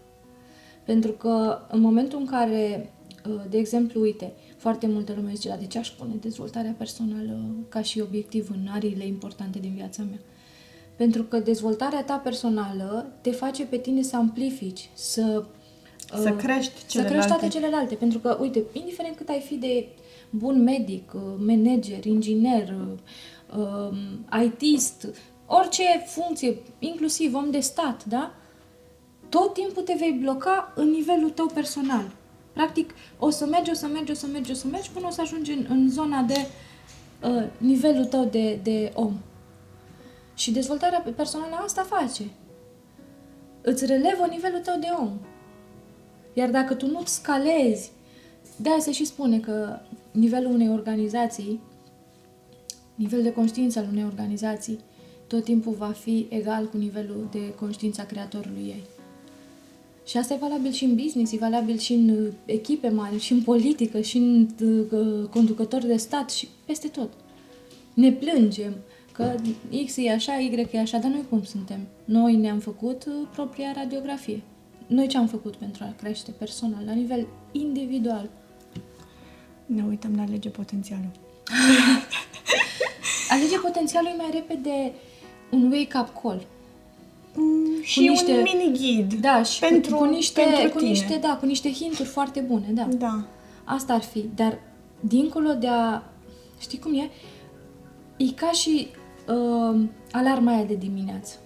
Pentru 0.85 1.13
că 1.13 1.59
în 1.71 1.81
momentul 1.81 2.19
în 2.19 2.27
care, 2.27 2.93
uh, 3.29 3.41
de 3.51 3.59
exemplu, 3.59 4.01
uite, 4.01 4.33
foarte 4.57 4.87
multă 4.87 5.13
lume 5.17 5.33
zice, 5.35 5.49
"Dar 5.49 5.59
de 5.59 5.67
ce 5.67 5.79
aș 5.79 5.89
pune 5.91 6.15
dezvoltarea 6.21 6.75
personală 6.79 7.55
ca 7.69 7.83
și 7.83 8.01
obiectiv 8.01 8.51
în 8.51 8.67
ariile 8.73 9.07
importante 9.07 9.59
din 9.59 9.73
viața 9.75 10.03
mea? 10.03 10.19
Pentru 10.99 11.23
că 11.23 11.39
dezvoltarea 11.39 12.03
ta 12.05 12.17
personală 12.17 13.13
te 13.21 13.31
face 13.31 13.65
pe 13.65 13.77
tine 13.77 14.03
să 14.03 14.17
amplifici, 14.17 14.91
să 14.95 15.45
Să 16.15 16.31
uh, 16.31 16.37
crești 16.37 16.79
să 16.79 16.85
celelalte. 16.89 17.15
crești 17.15 17.31
toate 17.31 17.49
celelalte. 17.49 17.95
Pentru 17.95 18.19
că, 18.19 18.39
uite, 18.41 18.63
indiferent 18.73 19.17
cât 19.17 19.29
ai 19.29 19.41
fi 19.41 19.55
de 19.55 19.89
bun 20.31 20.63
medic, 20.63 21.13
uh, 21.15 21.21
manager, 21.47 22.05
inginer, 22.05 22.75
uh, 23.57 23.59
um, 23.59 23.97
ITist, 24.45 25.09
orice 25.47 25.83
funcție, 26.07 26.57
inclusiv 26.79 27.35
om 27.35 27.51
de 27.51 27.61
stat, 27.61 28.05
da? 28.05 28.35
Tot 29.29 29.53
timpul 29.53 29.83
te 29.83 29.95
vei 29.99 30.19
bloca 30.21 30.73
în 30.77 30.91
nivelul 30.91 31.31
tău 31.31 31.47
personal. 31.47 32.11
Practic, 32.53 32.95
o 33.19 33.31
să 33.31 33.47
mergi, 33.47 33.71
o 33.71 33.75
să 33.75 33.87
mergi, 33.87 34.11
o 34.11 34.15
să 34.15 34.27
mergi, 34.33 34.51
o 34.51 34.55
să 34.55 34.67
mergi 34.67 34.91
până 34.91 35.07
o 35.07 35.11
să 35.11 35.21
ajungi 35.21 35.53
în, 35.53 35.67
în 35.69 35.91
zona 35.91 36.23
de 36.23 36.47
uh, 37.23 37.45
nivelul 37.59 38.05
tău 38.05 38.25
de, 38.25 38.59
de 38.63 38.93
om. 38.95 39.13
Și 40.39 40.51
dezvoltarea 40.51 41.05
personală 41.17 41.55
asta 41.65 41.83
face. 41.83 42.23
Îți 43.61 43.87
relevă 43.87 44.27
nivelul 44.31 44.61
tău 44.61 44.79
de 44.81 44.87
om. 45.01 45.11
Iar 46.33 46.51
dacă 46.51 46.75
tu 46.75 46.87
nu-ți 46.87 47.15
scalezi, 47.15 47.91
de 48.57 48.69
aia 48.69 48.79
se 48.79 48.93
și 48.93 49.05
spune 49.05 49.39
că 49.39 49.79
nivelul 50.11 50.53
unei 50.53 50.69
organizații, 50.69 51.61
nivelul 52.95 53.25
de 53.25 53.33
conștiință 53.33 53.79
al 53.79 53.87
unei 53.91 54.05
organizații, 54.05 54.79
tot 55.27 55.45
timpul 55.45 55.73
va 55.73 55.91
fi 55.91 56.27
egal 56.31 56.69
cu 56.69 56.77
nivelul 56.77 57.29
de 57.31 57.55
conștiință 57.55 58.01
a 58.01 58.07
creatorului 58.07 58.63
ei. 58.67 58.83
Și 60.07 60.17
asta 60.17 60.35
e 60.35 60.39
valabil 60.41 60.73
și 60.73 60.85
în 60.85 60.95
business, 60.95 61.33
e 61.33 61.37
valabil 61.37 61.79
și 61.79 61.93
în 61.93 62.09
uh, 62.09 62.33
echipe 62.45 62.89
mari, 62.89 63.19
și 63.19 63.33
în 63.33 63.43
politică, 63.43 64.01
și 64.01 64.17
în 64.17 64.49
uh, 64.63 65.29
conducători 65.31 65.87
de 65.87 65.97
stat, 65.97 66.31
și 66.31 66.49
peste 66.65 66.89
tot. 66.89 67.11
Ne 67.95 68.13
plângem 68.13 68.75
că 69.19 69.35
X 69.87 69.97
e 69.97 70.11
așa, 70.11 70.33
Y 70.33 70.69
e 70.71 70.79
așa, 70.79 70.99
dar 70.99 71.11
noi 71.11 71.25
cum 71.29 71.43
suntem? 71.43 71.81
Noi 72.05 72.37
ne-am 72.37 72.59
făcut 72.59 73.05
uh, 73.07 73.13
propria 73.33 73.73
radiografie. 73.75 74.43
Noi 74.87 75.07
ce 75.07 75.19
am 75.19 75.27
făcut 75.27 75.57
pentru 75.57 75.85
a 75.85 75.95
crește 75.97 76.31
personal, 76.31 76.83
la 76.87 76.93
nivel 76.93 77.27
individual? 77.53 78.29
Ne 79.67 79.85
uităm 79.89 80.17
la 80.17 80.25
lege 80.31 80.49
potențialul. 80.49 81.11
Alege 83.31 83.59
potențialul 83.63 84.15
mai 84.17 84.29
repede 84.33 84.93
un 85.51 85.73
wake-up 85.73 86.23
call. 86.23 86.47
Mm, 87.35 87.83
și 87.83 88.01
niște- 88.01 88.33
un 88.33 88.43
mini-ghid. 88.43 89.15
Da, 89.15 89.43
și 89.43 89.61
pentru, 89.61 89.95
cu, 89.97 90.05
cu 90.05 90.11
niște, 90.11 90.41
pentru 90.41 90.69
cu 90.71 90.79
tine. 90.79 90.91
niște, 90.91 91.19
da, 91.21 91.37
cu 91.37 91.47
niște 91.47 91.73
hinturi 91.73 92.09
foarte 92.09 92.41
bune, 92.41 92.67
da. 92.71 92.89
Da. 92.99 93.27
Asta 93.65 93.93
ar 93.93 94.03
fi, 94.03 94.25
dar 94.35 94.59
dincolo 95.01 95.53
de 95.53 95.67
a... 95.67 96.03
Știi 96.61 96.79
cum 96.79 96.95
e? 96.95 97.11
E 98.17 98.33
ca 98.33 98.51
și 98.51 98.89
uh, 99.29 99.81
alarma 100.13 100.55
aia 100.55 100.65
de 100.65 100.75
dimineață. 100.75 101.37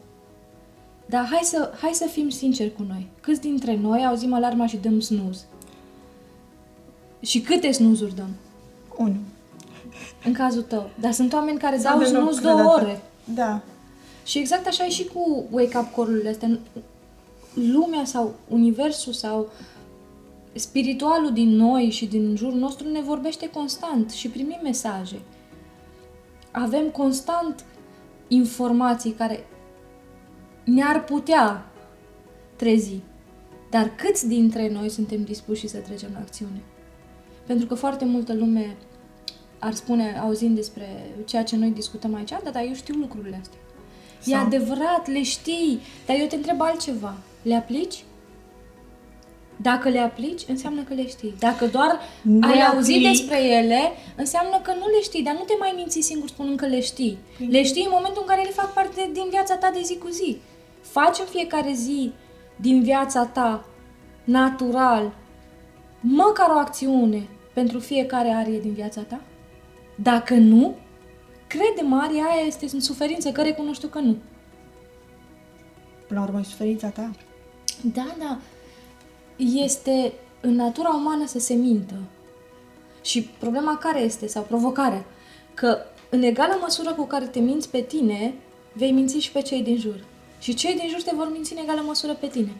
Dar 1.07 1.27
hai 1.31 1.41
să, 1.43 1.73
hai 1.81 1.91
să 1.93 2.07
fim 2.07 2.29
sinceri 2.29 2.73
cu 2.73 2.83
noi. 2.83 3.07
Câți 3.21 3.41
dintre 3.41 3.77
noi 3.77 4.05
auzim 4.05 4.33
alarma 4.33 4.67
și 4.67 4.77
dăm 4.77 5.01
snooze? 5.01 5.45
Și 7.21 7.41
câte 7.41 7.71
snuzuri 7.71 8.15
dăm? 8.17 8.31
Unu. 8.97 9.17
În 10.25 10.33
cazul 10.33 10.63
tău. 10.63 10.91
Dar 11.01 11.13
sunt 11.13 11.33
oameni 11.33 11.59
care 11.59 11.79
Sau 11.79 11.99
dau 11.99 12.09
deloc 12.09 12.23
snooze 12.23 12.41
două 12.41 12.55
câteodată. 12.57 12.85
ore. 12.85 13.03
Da. 13.25 13.61
Și 14.25 14.39
exact 14.39 14.67
așa 14.67 14.85
e 14.85 14.89
și 14.89 15.05
cu 15.05 15.45
wake-up 15.51 15.95
call-urile 15.95 16.29
astea. 16.29 16.59
Lumea 17.55 18.05
sau 18.05 18.35
universul 18.49 19.13
sau 19.13 19.49
spiritualul 20.53 21.33
din 21.33 21.49
noi 21.49 21.91
și 21.91 22.07
din 22.07 22.37
jurul 22.37 22.59
nostru 22.59 22.89
ne 22.89 23.01
vorbește 23.01 23.51
constant 23.51 24.11
și 24.11 24.29
primim 24.29 24.59
mesaje. 24.63 25.21
Avem 26.51 26.89
constant 26.89 27.65
informații 28.35 29.11
care 29.11 29.47
ne-ar 30.65 31.05
putea 31.05 31.67
trezi. 32.57 33.01
Dar 33.71 33.95
câți 33.97 34.29
dintre 34.29 34.69
noi 34.69 34.89
suntem 34.89 35.23
dispuși 35.23 35.69
să 35.69 35.79
trecem 35.79 36.11
la 36.13 36.19
acțiune? 36.19 36.63
Pentru 37.47 37.67
că 37.67 37.75
foarte 37.75 38.05
multă 38.05 38.35
lume 38.35 38.77
ar 39.59 39.73
spune, 39.73 40.19
auzind 40.19 40.55
despre 40.55 41.15
ceea 41.25 41.45
ce 41.45 41.57
noi 41.57 41.71
discutăm 41.71 42.15
aici, 42.15 42.29
da, 42.29 42.51
dar 42.53 42.65
eu 42.65 42.75
știu 42.75 42.95
lucrurile 42.95 43.39
astea. 43.41 43.59
Sau... 44.19 44.35
E 44.35 44.37
adevărat, 44.37 45.07
le 45.07 45.23
știi, 45.23 45.81
dar 46.07 46.17
eu 46.21 46.27
te 46.27 46.37
întreb 46.37 46.61
altceva. 46.61 47.15
Le 47.43 47.55
aplici? 47.55 48.05
Dacă 49.63 49.89
le 49.89 49.99
aplici, 49.99 50.43
înseamnă 50.49 50.83
că 50.83 50.95
le 50.95 51.07
știi. 51.09 51.35
Dacă 51.39 51.67
doar 51.67 51.99
ne 52.23 52.47
ai 52.47 52.61
aplic. 52.61 52.75
auzit 52.75 53.03
despre 53.03 53.43
ele, 53.45 53.81
înseamnă 54.17 54.61
că 54.63 54.71
nu 54.71 54.87
le 54.87 55.01
știi, 55.03 55.23
dar 55.23 55.35
nu 55.35 55.45
te 55.47 55.55
mai 55.59 55.73
minți 55.77 56.01
singur 56.01 56.29
spunând 56.29 56.59
că 56.59 56.67
le 56.67 56.81
știi. 56.81 57.19
Mm. 57.39 57.51
Le 57.51 57.63
știi 57.63 57.85
în 57.85 57.93
momentul 57.95 58.23
în 58.23 58.29
care 58.29 58.41
ele 58.41 58.51
fac 58.51 58.73
parte 58.73 59.11
din 59.13 59.27
viața 59.31 59.57
ta 59.57 59.71
de 59.75 59.81
zi 59.83 59.99
cu 59.99 60.09
zi. 60.09 60.39
Faci 60.81 61.19
în 61.19 61.27
fiecare 61.31 61.73
zi 61.73 62.13
din 62.57 62.83
viața 62.83 63.25
ta, 63.25 63.65
natural, 64.25 65.13
măcar 66.01 66.51
o 66.51 66.59
acțiune 66.59 67.29
pentru 67.55 67.79
fiecare 67.79 68.29
arie 68.29 68.59
din 68.59 68.73
viața 68.73 69.01
ta? 69.01 69.21
Dacă 69.95 70.35
nu, 70.35 70.75
crede-mă, 71.47 72.01
aria 72.03 72.25
aia 72.25 72.47
este 72.47 72.67
în 72.73 72.81
suferință, 72.81 73.33
că 73.33 73.43
recunoști 73.43 73.87
că 73.87 73.99
nu. 73.99 74.17
Până 76.07 76.21
la 76.21 76.27
urmă, 76.27 76.41
e 76.41 76.43
suferința 76.43 76.89
ta. 76.89 77.11
Da, 77.81 78.07
da. 78.19 78.39
Este 79.55 80.13
în 80.41 80.55
natura 80.55 80.89
umană 80.89 81.27
să 81.27 81.39
se 81.39 81.55
mintă. 81.55 81.95
Și 83.03 83.23
problema 83.23 83.77
care 83.77 84.01
este, 84.01 84.27
sau 84.27 84.43
provocarea, 84.43 85.05
că 85.55 85.79
în 86.11 86.23
egală 86.23 86.59
măsură 86.61 86.93
cu 86.93 87.05
care 87.05 87.27
te 87.27 87.39
minți 87.39 87.71
pe 87.71 87.81
tine, 87.81 88.35
vei 88.73 88.93
minți 88.93 89.19
și 89.19 89.33
pe 89.33 89.43
cei 89.43 89.63
din 89.63 89.77
jur. 89.77 90.05
Și 90.41 90.55
cei 90.55 90.75
din 90.75 90.89
jur 90.89 91.03
te 91.03 91.15
vor 91.15 91.33
minți 91.33 91.53
în 91.53 91.59
egală 91.63 91.83
măsură 91.87 92.15
pe 92.15 92.27
tine. 92.27 92.53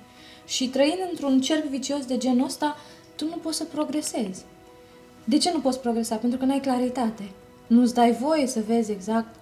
Și 0.47 0.69
trăind 0.69 0.99
într-un 1.11 1.41
cerc 1.41 1.65
vicios 1.65 2.05
de 2.05 2.17
genul 2.17 2.45
ăsta, 2.45 2.77
tu 3.17 3.25
nu 3.25 3.37
poți 3.37 3.57
să 3.57 3.65
progresezi. 3.65 4.45
De 5.25 5.39
ce 5.39 5.53
nu 5.53 5.61
poți 5.61 5.81
progresa? 5.81 6.17
Pentru 6.17 6.39
că 6.39 6.45
nu 6.45 6.53
ai 6.53 6.61
claritate. 6.61 7.31
Nu-ți 7.67 7.95
dai 7.95 8.13
voie 8.13 8.47
să 8.47 8.61
vezi 8.67 8.91
exact 8.91 9.35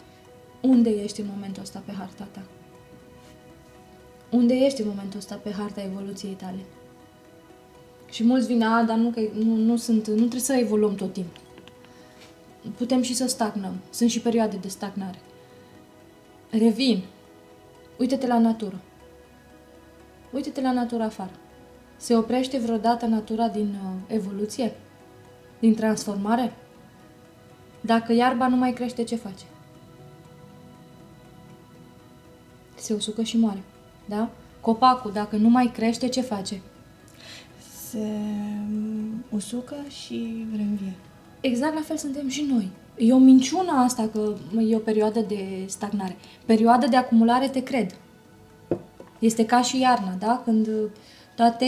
unde 0.61 0.91
ești 0.91 1.21
în 1.21 1.27
momentul 1.35 1.63
ăsta 1.63 1.83
pe 1.87 1.93
harta 1.99 2.29
ta. 2.31 2.43
Unde 4.31 4.55
ești 4.55 4.81
în 4.81 4.89
momentul 4.89 5.19
ăsta 5.19 5.41
pe 5.43 5.53
harta 5.53 5.83
evoluției 5.83 6.33
tale. 6.33 6.65
Și 8.11 8.25
mulți 8.25 8.47
vin, 8.47 8.63
a, 8.63 8.83
dar 8.83 8.97
nu, 8.97 9.11
că 9.11 9.21
nu, 9.45 9.55
nu, 9.55 9.77
sunt, 9.77 10.07
nu 10.07 10.15
trebuie 10.15 10.41
să 10.41 10.53
evoluăm 10.53 10.95
tot 10.95 11.13
timpul. 11.13 11.43
Putem 12.77 13.03
și 13.03 13.15
să 13.15 13.29
stagnăm. 13.29 13.75
Sunt 13.91 14.11
și 14.11 14.21
perioade 14.21 14.57
de 14.57 14.69
stagnare. 14.69 15.19
Revin. 16.51 17.03
Uită-te 17.99 18.27
la 18.27 18.39
natură. 18.39 18.81
Uită-te 20.33 20.61
la 20.61 20.73
natura 20.73 21.05
afară. 21.05 21.31
Se 21.97 22.17
oprește 22.17 22.59
vreodată 22.59 23.07
natura 23.07 23.49
din 23.49 23.79
uh, 23.85 24.15
evoluție? 24.15 24.73
Din 25.59 25.75
transformare? 25.75 26.53
Dacă 27.81 28.13
iarba 28.13 28.49
nu 28.49 28.57
mai 28.57 28.73
crește, 28.73 29.05
ce 29.05 29.17
face? 29.17 29.45
Se 32.75 32.95
usucă 32.95 33.23
și 33.23 33.39
moare. 33.39 33.63
Da? 34.05 34.31
Copacul, 34.61 35.13
dacă 35.13 35.37
nu 35.37 35.49
mai 35.49 35.71
crește, 35.75 36.09
ce 36.09 36.21
face? 36.21 36.61
Se 37.91 38.09
usucă 39.31 39.75
și 39.89 40.47
reînvie. 40.57 40.93
Exact 41.41 41.75
la 41.75 41.81
fel 41.81 41.97
suntem 41.97 42.29
și 42.29 42.47
noi. 42.51 42.69
E 42.97 43.13
o 43.13 43.19
minciună 43.19 43.73
asta 43.73 44.09
că 44.13 44.35
e 44.69 44.77
o 44.77 44.79
perioadă 44.79 45.21
de 45.21 45.65
stagnare. 45.67 46.17
Perioada 46.47 46.87
de 46.87 46.97
acumulare 46.97 47.49
te 47.49 47.63
cred. 47.63 47.97
Este 49.19 49.47
ca 49.47 49.63
și 49.63 49.81
iarna, 49.81 50.17
da? 50.19 50.43
Când 50.45 50.69
toate 51.37 51.67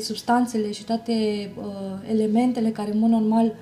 substanțele 0.00 0.72
și 0.72 0.84
toate 0.84 1.12
uh, 1.58 2.10
elementele 2.10 2.70
care, 2.70 2.92
în 2.92 2.98
mod 2.98 3.10
normal, 3.10 3.52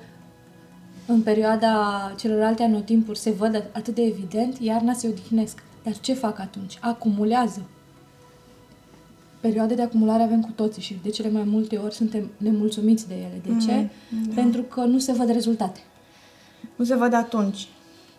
în 1.06 1.22
perioada 1.22 2.14
celorlalte 2.18 2.62
anotimpuri 2.62 3.18
se 3.18 3.30
văd 3.30 3.64
atât 3.72 3.94
de 3.94 4.02
evident, 4.02 4.58
iarna 4.60 4.92
se 4.92 5.08
odihnesc. 5.08 5.62
Dar 5.82 5.98
ce 6.00 6.12
fac 6.14 6.38
atunci? 6.38 6.78
Acumulează. 6.80 7.68
Perioade 9.42 9.74
de 9.74 9.82
acumulare 9.82 10.22
avem 10.22 10.40
cu 10.40 10.50
toții 10.54 10.82
și 10.82 10.98
de 11.02 11.10
cele 11.10 11.30
mai 11.30 11.42
multe 11.46 11.76
ori 11.76 11.94
suntem 11.94 12.30
nemulțumiți 12.36 13.08
de 13.08 13.14
ele. 13.14 13.40
De 13.46 13.64
ce? 13.64 13.72
Mm, 13.72 14.22
da. 14.26 14.40
Pentru 14.40 14.62
că 14.62 14.80
nu 14.80 14.98
se 14.98 15.12
văd 15.12 15.30
rezultate. 15.30 15.80
Nu 16.76 16.84
se 16.84 16.94
văd 16.94 17.14
atunci. 17.14 17.68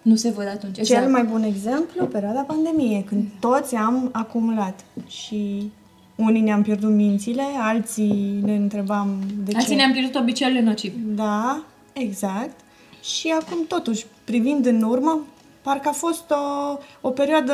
Nu 0.01 0.15
se 0.15 0.29
văd 0.29 0.47
atunci. 0.47 0.77
Exact. 0.77 1.01
Cel 1.01 1.11
mai 1.11 1.23
bun 1.23 1.43
exemplu, 1.43 2.05
perioada 2.05 2.41
pandemiei, 2.41 3.03
când 3.03 3.23
toți 3.39 3.75
am 3.75 4.09
acumulat 4.11 4.85
și 5.07 5.71
unii 6.15 6.41
ne-am 6.41 6.61
pierdut 6.61 6.91
mințile, 6.91 7.43
alții 7.59 8.39
ne 8.43 8.55
întrebam 8.55 9.19
de 9.43 9.51
ce. 9.51 9.57
Alții 9.57 9.75
ne-am 9.75 9.91
pierdut 9.91 10.15
obiceiurile 10.15 10.63
nocive. 10.63 10.95
Da, 11.15 11.63
exact. 11.93 12.59
Și 13.01 13.27
acum, 13.39 13.57
totuși, 13.67 14.05
privind 14.23 14.65
în 14.65 14.81
urmă, 14.81 15.25
parcă 15.61 15.89
a 15.89 15.91
fost 15.91 16.31
o, 16.31 16.77
o 17.01 17.09
perioadă 17.09 17.53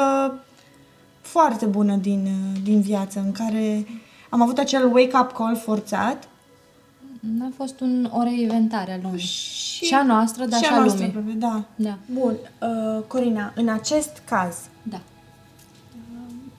foarte 1.32 1.66
bună 1.66 1.96
din, 1.96 2.28
din 2.64 2.82
viață, 2.82 3.20
în 3.20 3.32
care 3.32 3.88
am 4.30 4.42
avut 4.42 4.58
acel 4.58 4.86
wake-up 4.94 5.32
call 5.32 5.56
forțat. 5.56 6.28
A 7.42 7.52
fost 7.56 7.80
un, 7.80 8.10
o 8.14 8.24
reinventare 8.24 8.94
a 8.94 9.00
lumii. 9.02 9.20
Și, 9.20 9.86
și 9.86 9.94
a 9.94 10.04
noastră, 10.04 10.46
dar 10.46 10.60
și, 10.60 10.66
și 10.66 10.72
a, 10.72 10.76
a 10.76 10.80
noastră, 10.80 11.12
lumii. 11.14 11.34
Da. 11.34 11.64
da. 11.76 11.98
Bun. 12.14 12.36
Uh, 12.62 13.04
Corina, 13.08 13.54
în 13.56 13.70
acest 13.70 14.22
caz, 14.26 14.56
da. 14.84 15.00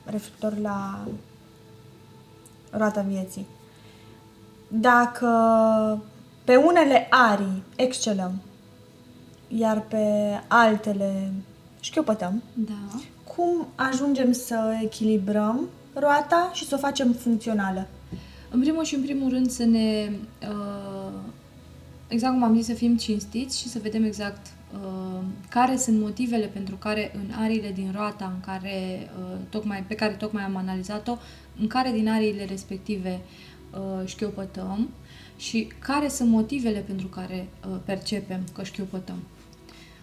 referitor 0.05 0.57
la 0.57 0.99
roata 2.69 3.01
vieții, 3.01 3.45
dacă 4.67 5.27
pe 6.43 6.55
unele 6.55 7.07
arii 7.09 7.63
excelăm, 7.75 8.31
iar 9.47 9.81
pe 9.81 10.05
altele 10.47 11.31
șchiopătăm, 11.79 12.43
da. 12.53 12.99
Cum 13.35 13.67
ajungem 13.75 14.31
să 14.31 14.79
echilibrăm 14.83 15.69
roata 15.93 16.51
și 16.53 16.67
să 16.67 16.75
o 16.75 16.77
facem 16.77 17.11
funcțională? 17.11 17.87
În 18.49 18.59
primul 18.59 18.83
și 18.83 18.95
în 18.95 19.01
primul 19.01 19.29
rând 19.29 19.49
să 19.49 19.65
ne, 19.65 20.11
uh, 20.41 21.13
exact 22.07 22.33
cum 22.33 22.43
am 22.43 22.55
zis, 22.55 22.65
să 22.65 22.73
fim 22.73 22.97
cinstiți 22.97 23.59
și 23.59 23.67
să 23.67 23.79
vedem 23.81 24.03
exact 24.03 24.47
uh, 24.73 25.23
care 25.49 25.77
sunt 25.77 25.99
motivele 25.99 26.45
pentru 26.45 26.75
care 26.75 27.11
în 27.15 27.41
ariile 27.41 27.71
din 27.71 27.91
roata 27.95 28.31
în 28.35 28.39
care, 28.45 29.09
uh, 29.19 29.37
tocmai, 29.49 29.83
pe 29.87 29.95
care 29.95 30.13
tocmai 30.13 30.43
am 30.43 30.55
analizat-o, 30.55 31.17
în 31.59 31.67
care 31.67 31.91
din 31.91 32.09
ariile 32.09 32.45
respective 32.45 33.19
șchiopătăm 34.05 34.89
și 35.37 35.67
care 35.79 36.07
sunt 36.07 36.29
motivele 36.29 36.79
pentru 36.79 37.07
care 37.07 37.47
percepem 37.85 38.43
că 38.53 38.63
șchiopătăm. 38.63 39.17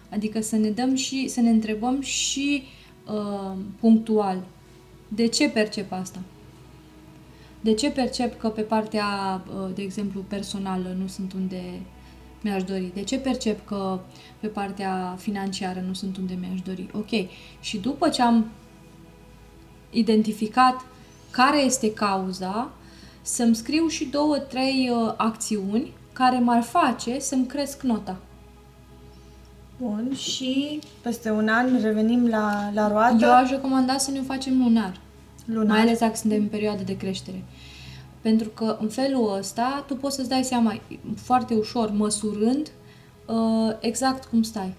Adică 0.09 0.41
să 0.41 0.55
ne 0.55 0.69
dăm 0.69 0.95
și 0.95 1.27
să 1.27 1.41
ne 1.41 1.49
întrebăm 1.49 2.01
și 2.01 2.63
uh, 2.63 2.78
punctual 3.79 4.43
de 5.07 5.27
ce 5.27 5.49
percep 5.49 5.91
asta. 5.91 6.19
De 7.61 7.73
ce 7.73 7.91
percep 7.91 8.39
că 8.39 8.49
pe 8.49 8.61
partea, 8.61 9.05
uh, 9.47 9.69
de 9.75 9.81
exemplu, 9.81 10.21
personală 10.27 10.95
nu 10.99 11.07
sunt 11.07 11.33
unde 11.33 11.61
mi-aș 12.41 12.63
dori? 12.63 12.91
De 12.93 13.03
ce 13.03 13.17
percep 13.17 13.65
că 13.65 13.99
pe 14.39 14.47
partea 14.47 15.15
financiară 15.19 15.83
nu 15.87 15.93
sunt 15.93 16.17
unde 16.17 16.37
mi-aș 16.39 16.61
dori? 16.61 16.89
Ok. 16.93 17.29
Și 17.59 17.77
după 17.77 18.09
ce 18.09 18.21
am 18.21 18.45
identificat 19.89 20.85
care 21.29 21.61
este 21.61 21.93
cauza, 21.93 22.71
să-mi 23.21 23.55
scriu 23.55 23.87
și 23.87 24.05
două, 24.05 24.37
trei 24.37 24.89
uh, 24.93 25.13
acțiuni 25.17 25.93
care 26.13 26.39
m-ar 26.39 26.61
face 26.61 27.19
să-mi 27.19 27.45
cresc 27.45 27.81
nota. 27.81 28.17
Bun, 29.81 30.13
și 30.15 30.79
peste 31.01 31.31
un 31.31 31.47
an 31.47 31.81
revenim 31.81 32.27
la, 32.27 32.71
la 32.73 32.87
roată. 32.87 33.25
Eu 33.25 33.33
aș 33.33 33.49
recomanda 33.49 33.97
să 33.97 34.11
ne 34.11 34.21
facem 34.21 34.63
lunar. 34.63 34.99
Lunar. 35.45 35.65
Mai 35.65 35.79
ales 35.79 35.99
dacă 35.99 36.15
suntem 36.15 36.41
în 36.41 36.47
perioadă 36.47 36.83
de 36.83 36.97
creștere. 36.97 37.43
Pentru 38.21 38.49
că 38.49 38.77
în 38.81 38.87
felul 38.87 39.35
ăsta 39.37 39.83
tu 39.87 39.95
poți 39.95 40.15
să-ți 40.15 40.29
dai 40.29 40.43
seama 40.43 40.79
foarte 41.15 41.53
ușor, 41.53 41.91
măsurând, 41.91 42.71
uh, 43.27 43.75
exact 43.79 44.25
cum 44.25 44.41
stai. 44.41 44.73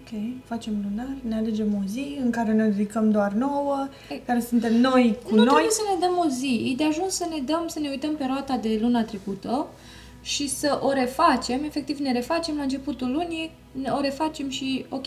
Ok, 0.00 0.20
facem 0.44 0.72
lunar, 0.88 1.16
ne 1.28 1.36
alegem 1.36 1.74
o 1.74 1.86
zi 1.86 2.18
în 2.22 2.30
care 2.30 2.52
ne 2.52 2.68
dedicăm 2.68 3.10
doar 3.10 3.32
nouă, 3.32 3.88
e, 4.10 4.14
care 4.26 4.40
suntem 4.40 4.80
noi 4.80 5.18
cu 5.24 5.30
nu 5.30 5.36
noi. 5.36 5.44
Nu 5.44 5.50
trebuie 5.50 5.70
să 5.70 5.82
ne 5.92 6.06
dăm 6.06 6.18
o 6.18 6.28
zi, 6.28 6.70
e 6.72 6.76
de 6.76 6.84
ajuns 6.84 7.14
să 7.14 7.26
ne 7.30 7.40
dăm, 7.44 7.64
să 7.66 7.78
ne 7.78 7.88
uităm 7.88 8.16
pe 8.16 8.24
roata 8.26 8.56
de 8.56 8.78
luna 8.80 9.02
trecută 9.02 9.66
și 10.28 10.48
să 10.48 10.78
o 10.82 10.92
refacem, 10.92 11.64
efectiv 11.64 11.98
ne 11.98 12.12
refacem 12.12 12.56
la 12.56 12.62
începutul 12.62 13.10
lunii, 13.10 13.50
o 13.96 14.00
refacem 14.00 14.48
și 14.48 14.84
ok. 14.88 15.06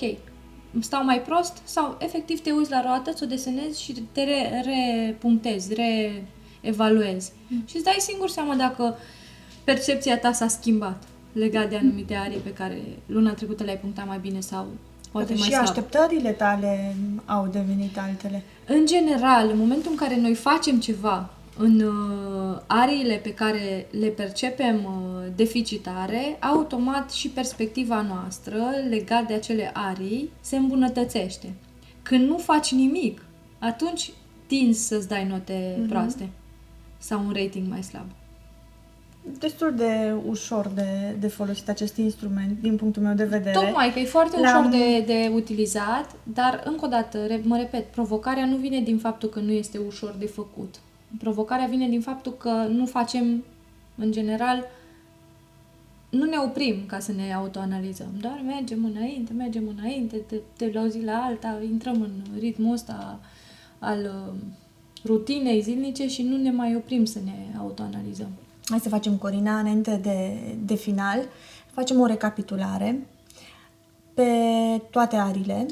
stau 0.79 1.03
mai 1.03 1.21
prost 1.21 1.57
sau 1.63 1.97
efectiv 1.99 2.39
te 2.39 2.51
uiți 2.51 2.71
la 2.71 2.81
roată, 2.81 3.11
ți-o 3.11 3.25
desenezi 3.25 3.81
și 3.81 3.93
te 4.11 4.23
re- 4.23 4.63
repunctezi, 4.65 5.73
reevaluezi. 6.61 7.31
Mm. 7.47 7.63
Și 7.67 7.75
îți 7.75 7.85
dai 7.85 7.95
singur 7.99 8.29
seama 8.29 8.55
dacă 8.55 8.97
percepția 9.63 10.19
ta 10.19 10.31
s-a 10.31 10.47
schimbat 10.47 11.03
legat 11.31 11.69
de 11.69 11.75
anumite 11.75 12.15
arii 12.15 12.37
pe 12.37 12.53
care 12.53 12.81
luna 13.05 13.33
trecută 13.33 13.63
le-ai 13.63 13.77
punctat 13.77 14.07
mai 14.07 14.19
bine 14.19 14.39
sau 14.39 14.67
poate 15.11 15.33
mai 15.33 15.41
și 15.41 15.49
slab. 15.49 15.61
așteptările 15.61 16.31
tale 16.31 16.95
au 17.25 17.47
devenit 17.47 17.97
altele. 17.97 18.43
În 18.67 18.85
general, 18.85 19.49
în 19.49 19.57
momentul 19.57 19.91
în 19.91 19.97
care 19.97 20.17
noi 20.17 20.33
facem 20.33 20.79
ceva 20.79 21.29
în 21.57 21.79
uh, 21.81 22.59
ariile 22.67 23.15
pe 23.15 23.33
care 23.33 23.87
le 23.99 24.07
percepem 24.07 24.75
uh, 24.75 25.25
deficitare, 25.35 26.37
automat 26.39 27.11
și 27.11 27.29
perspectiva 27.29 28.01
noastră 28.01 28.57
legat 28.89 29.27
de 29.27 29.33
acele 29.33 29.71
arii 29.73 30.29
se 30.41 30.55
îmbunătățește. 30.55 31.53
Când 32.01 32.27
nu 32.27 32.37
faci 32.37 32.71
nimic, 32.71 33.25
atunci 33.59 34.11
tinzi 34.47 34.87
să-ți 34.87 35.07
dai 35.07 35.27
note 35.27 35.75
Mhm. 35.79 35.89
proaste 35.89 36.29
sau 36.97 37.19
un 37.25 37.33
rating 37.35 37.67
mai 37.69 37.83
slab. 37.83 38.05
Destul 39.39 39.73
de 39.75 40.13
ușor 40.29 40.67
de, 40.75 41.15
de 41.19 41.27
folosit 41.27 41.69
acest 41.69 41.97
instrument, 41.97 42.57
din 42.61 42.75
punctul 42.75 43.01
meu 43.01 43.13
de 43.13 43.23
vedere. 43.23 43.59
Tocmai 43.59 43.91
că 43.93 43.99
e 43.99 44.03
foarte 44.05 44.39
L-am- 44.39 44.59
ușor 44.65 44.71
de, 44.79 44.99
de 45.05 45.31
utilizat, 45.33 46.15
dar 46.23 46.61
încă 46.65 46.85
o 46.85 46.87
dată, 46.87 47.25
re- 47.25 47.41
mă 47.43 47.57
repet, 47.57 47.85
provocarea 47.91 48.45
nu 48.45 48.55
vine 48.55 48.79
din 48.79 48.97
faptul 48.97 49.29
că 49.29 49.39
nu 49.39 49.51
este 49.51 49.77
ușor 49.87 50.15
de 50.19 50.25
făcut. 50.25 50.75
Provocarea 51.19 51.65
vine 51.65 51.87
din 51.87 52.01
faptul 52.01 52.33
că 52.33 52.49
nu 52.69 52.85
facem, 52.85 53.43
în 53.95 54.11
general, 54.11 54.65
nu 56.09 56.25
ne 56.25 56.37
oprim 56.37 56.75
ca 56.85 56.99
să 56.99 57.11
ne 57.11 57.33
autoanalizăm, 57.33 58.09
doar 58.19 58.41
mergem 58.45 58.85
înainte, 58.95 59.33
mergem 59.33 59.75
înainte, 59.77 60.21
de, 60.29 60.41
de 60.57 60.71
la 60.73 60.81
o 60.81 60.87
zi 60.87 61.03
la 61.03 61.23
alta, 61.23 61.59
intrăm 61.63 62.01
în 62.01 62.39
ritmul 62.39 62.73
ăsta 62.73 63.19
al 63.79 63.99
uh, 63.99 64.33
rutinei 65.05 65.61
zilnice 65.61 66.07
și 66.07 66.21
nu 66.21 66.37
ne 66.37 66.51
mai 66.51 66.75
oprim 66.75 67.05
să 67.05 67.19
ne 67.25 67.57
autoanalizăm. 67.59 68.29
Hai 68.65 68.79
să 68.79 68.89
facem, 68.89 69.15
Corina, 69.17 69.59
înainte 69.59 69.99
de, 70.01 70.37
de 70.65 70.75
final, 70.75 71.19
facem 71.71 71.99
o 71.99 72.05
recapitulare 72.05 73.07
pe 74.13 74.31
toate 74.89 75.15
arile. 75.15 75.65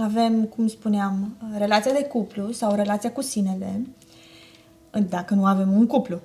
Avem, 0.00 0.44
cum 0.44 0.66
spuneam, 0.66 1.36
relația 1.56 1.92
de 1.92 2.04
cuplu 2.04 2.52
sau 2.52 2.74
relația 2.74 3.12
cu 3.12 3.22
sinele, 3.22 3.86
dacă 5.00 5.34
nu 5.34 5.44
avem 5.44 5.72
un 5.72 5.86
cuplu. 5.86 6.20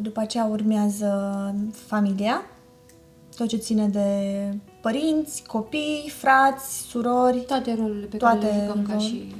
După 0.00 0.20
aceea 0.20 0.44
urmează 0.44 1.54
familia, 1.70 2.42
tot 3.36 3.48
ce 3.48 3.56
ține 3.56 3.88
de 3.88 4.08
părinți, 4.80 5.42
copii, 5.46 6.12
frați, 6.16 6.78
surori, 6.88 7.38
Toate 7.46 7.74
rolurile 7.74 8.06
pe 8.06 8.16
Toate 8.16 8.46
care 8.46 8.56
le 8.58 8.64
jucăm 8.66 8.82
ca 8.86 8.92
rol- 8.92 9.00
și... 9.02 9.34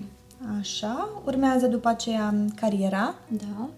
așa. 0.60 1.08
Urmează 1.24 1.66
după 1.66 1.88
aceea 1.88 2.34
cariera, 2.54 3.14
Da. 3.28 3.68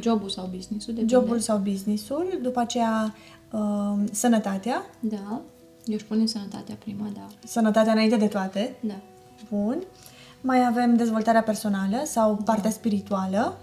Jobul 0.00 0.28
sau 0.28 0.44
business-ul, 0.54 0.94
depinde. 0.94 1.14
jobul 1.14 1.38
sau 1.38 1.58
businessul, 1.58 2.38
după 2.42 2.60
aceea 2.60 3.14
uh, 3.50 3.94
sănătatea, 4.12 4.82
Da. 5.00 5.40
Eu 5.84 5.94
își 5.94 6.04
pune 6.04 6.26
sănătatea 6.26 6.74
prima, 6.78 7.06
da. 7.14 7.26
sănătatea 7.44 7.92
înainte 7.92 8.16
de 8.16 8.26
toate, 8.26 8.76
Da. 8.80 8.94
bun. 9.50 9.82
Mai 10.40 10.66
avem 10.66 10.96
dezvoltarea 10.96 11.42
personală 11.42 11.96
sau 12.04 12.34
partea 12.44 12.70
spirituală, 12.70 13.56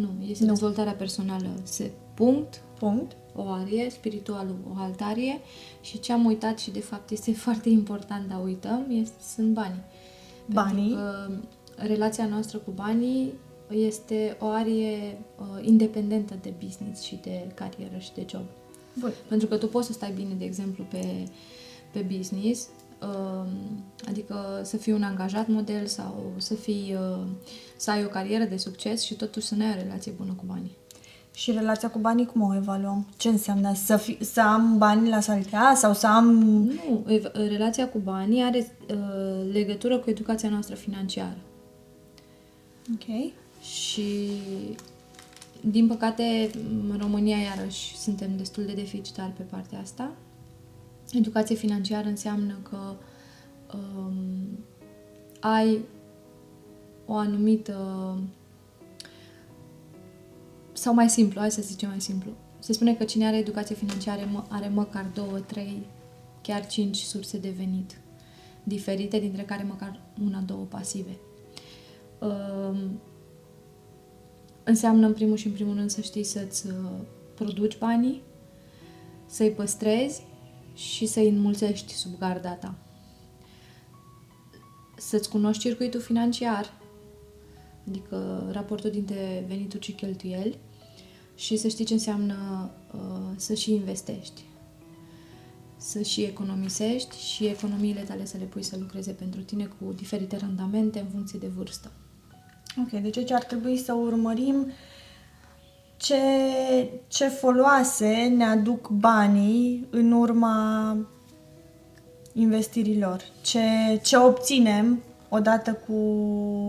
Nu, 0.00 0.08
este 0.26 0.44
Nu. 0.44 0.50
dezvoltarea 0.50 0.92
personală. 0.92 1.48
Se 1.62 1.90
punct, 2.14 2.62
punct. 2.78 3.16
o 3.34 3.48
arie, 3.48 3.90
spiritualul 3.90 4.56
o 4.70 4.72
altarie 4.76 5.40
și 5.80 6.00
ce 6.00 6.12
am 6.12 6.24
uitat 6.24 6.58
și 6.58 6.70
de 6.70 6.80
fapt 6.80 7.10
este 7.10 7.32
foarte 7.46 7.68
important, 7.68 8.28
dar 8.28 8.42
uităm, 8.44 8.86
este, 8.88 9.22
sunt 9.34 9.52
banii. 9.52 9.84
Banii. 10.46 10.94
Pentru 10.94 11.04
că 11.04 11.30
relația 11.76 12.26
noastră 12.26 12.58
cu 12.58 12.70
banii 12.70 13.32
este 13.70 14.36
o 14.40 14.46
arie 14.46 15.18
uh, 15.38 15.66
independentă 15.66 16.38
de 16.42 16.52
business 16.64 17.02
și 17.02 17.18
de 17.22 17.52
carieră 17.54 17.98
și 17.98 18.12
de 18.14 18.26
job. 18.30 18.44
Bun. 18.98 19.12
Pentru 19.28 19.46
că 19.46 19.56
tu 19.56 19.66
poți 19.66 19.86
să 19.86 19.92
stai 19.92 20.12
bine, 20.12 20.34
de 20.38 20.44
exemplu, 20.44 20.84
pe, 20.84 21.24
pe 21.92 22.06
business, 22.16 22.68
um, 22.68 22.81
adică 24.08 24.60
să 24.62 24.76
fii 24.76 24.92
un 24.92 25.02
angajat 25.02 25.48
model 25.48 25.86
sau 25.86 26.32
să 26.36 26.54
fii, 26.54 26.96
uh, 27.16 27.24
să 27.76 27.90
ai 27.90 28.04
o 28.04 28.08
carieră 28.08 28.44
de 28.44 28.56
succes 28.56 29.02
și 29.02 29.14
totuși 29.14 29.46
să 29.46 29.54
nu 29.54 29.64
ai 29.64 29.74
o 29.76 29.82
relație 29.82 30.12
bună 30.16 30.32
cu 30.32 30.44
banii. 30.46 30.76
Și 31.34 31.50
relația 31.52 31.90
cu 31.90 31.98
banii 31.98 32.26
cum 32.26 32.42
o 32.42 32.54
evaluăm? 32.54 33.06
Ce 33.16 33.28
înseamnă? 33.28 33.74
Să, 33.74 33.96
fi, 33.96 34.24
să 34.24 34.40
am 34.40 34.78
bani 34.78 35.08
la 35.08 35.20
saltea 35.20 35.72
sau 35.76 35.94
să 35.94 36.06
am... 36.06 36.26
Nu, 36.34 37.04
ev- 37.06 37.32
relația 37.34 37.88
cu 37.88 37.98
banii 37.98 38.42
are 38.42 38.76
uh, 38.90 39.52
legătură 39.52 39.98
cu 39.98 40.10
educația 40.10 40.48
noastră 40.48 40.74
financiară. 40.74 41.36
Ok. 42.94 43.32
Și, 43.62 44.30
din 45.60 45.86
păcate, 45.86 46.50
în 46.90 46.96
România, 47.00 47.36
iarăși, 47.36 47.96
suntem 47.96 48.36
destul 48.36 48.64
de 48.64 48.72
deficitari 48.72 49.32
pe 49.32 49.42
partea 49.42 49.78
asta. 49.80 50.10
Educație 51.12 51.54
financiară 51.54 52.08
înseamnă 52.08 52.58
că 52.70 52.94
um, 53.76 54.58
ai 55.40 55.78
o 57.06 57.14
anumită... 57.14 58.18
Sau 60.72 60.94
mai 60.94 61.08
simplu, 61.08 61.40
hai 61.40 61.50
să 61.50 61.62
zicem 61.62 61.88
mai 61.88 62.00
simplu. 62.00 62.30
Se 62.58 62.72
spune 62.72 62.94
că 62.94 63.04
cine 63.04 63.26
are 63.26 63.36
educație 63.36 63.74
financiară 63.74 64.28
mă- 64.32 64.44
are 64.48 64.68
măcar 64.68 65.10
două, 65.14 65.38
trei, 65.38 65.86
chiar 66.42 66.66
cinci 66.66 66.96
surse 66.96 67.38
de 67.38 67.50
venit 67.56 68.00
diferite, 68.62 69.18
dintre 69.18 69.42
care 69.42 69.62
măcar 69.62 70.00
una, 70.24 70.40
două 70.40 70.64
pasive. 70.64 71.16
Um, 72.18 73.00
înseamnă 74.64 75.06
în 75.06 75.12
primul 75.12 75.36
și 75.36 75.46
în 75.46 75.52
primul 75.52 75.74
rând 75.74 75.90
să 75.90 76.00
știi 76.00 76.24
să-ți 76.24 76.66
uh, 76.66 76.72
produci 77.34 77.78
banii, 77.78 78.22
să-i 79.26 79.50
păstrezi 79.50 80.22
și 80.74 81.06
să-i 81.06 81.28
înmulțești 81.28 81.92
sub 81.92 82.18
garda 82.18 82.50
ta. 82.50 82.74
Să-ți 84.96 85.28
cunoști 85.28 85.62
circuitul 85.62 86.00
financiar, 86.00 86.72
adică 87.88 88.48
raportul 88.52 88.90
dintre 88.90 89.44
venituri 89.48 89.84
și 89.84 89.92
cheltuieli 89.92 90.58
și 91.34 91.56
să 91.56 91.68
știi 91.68 91.84
ce 91.84 91.92
înseamnă 91.92 92.70
uh, 92.94 93.00
să 93.36 93.54
și 93.54 93.72
investești. 93.72 94.42
Să 95.76 96.02
și 96.02 96.22
economisești 96.22 97.18
și 97.18 97.46
economiile 97.46 98.00
tale 98.00 98.24
să 98.24 98.36
le 98.38 98.44
pui 98.44 98.62
să 98.62 98.76
lucreze 98.78 99.12
pentru 99.12 99.40
tine 99.40 99.64
cu 99.64 99.92
diferite 99.92 100.36
randamente 100.36 100.98
în 100.98 101.06
funcție 101.12 101.38
de 101.38 101.46
vârstă. 101.46 101.90
Ok, 102.78 103.00
deci 103.00 103.16
aici 103.16 103.30
ar 103.30 103.44
trebui 103.44 103.78
să 103.78 103.92
urmărim 103.92 104.66
ce, 106.02 106.16
ce 107.08 107.28
foloase 107.28 108.32
ne 108.36 108.44
aduc 108.44 108.88
banii 108.88 109.86
în 109.90 110.12
urma 110.12 110.96
investirilor. 112.32 113.20
Ce, 113.42 113.60
ce 114.02 114.16
obținem 114.16 115.02
odată 115.28 115.72
cu... 115.86 115.94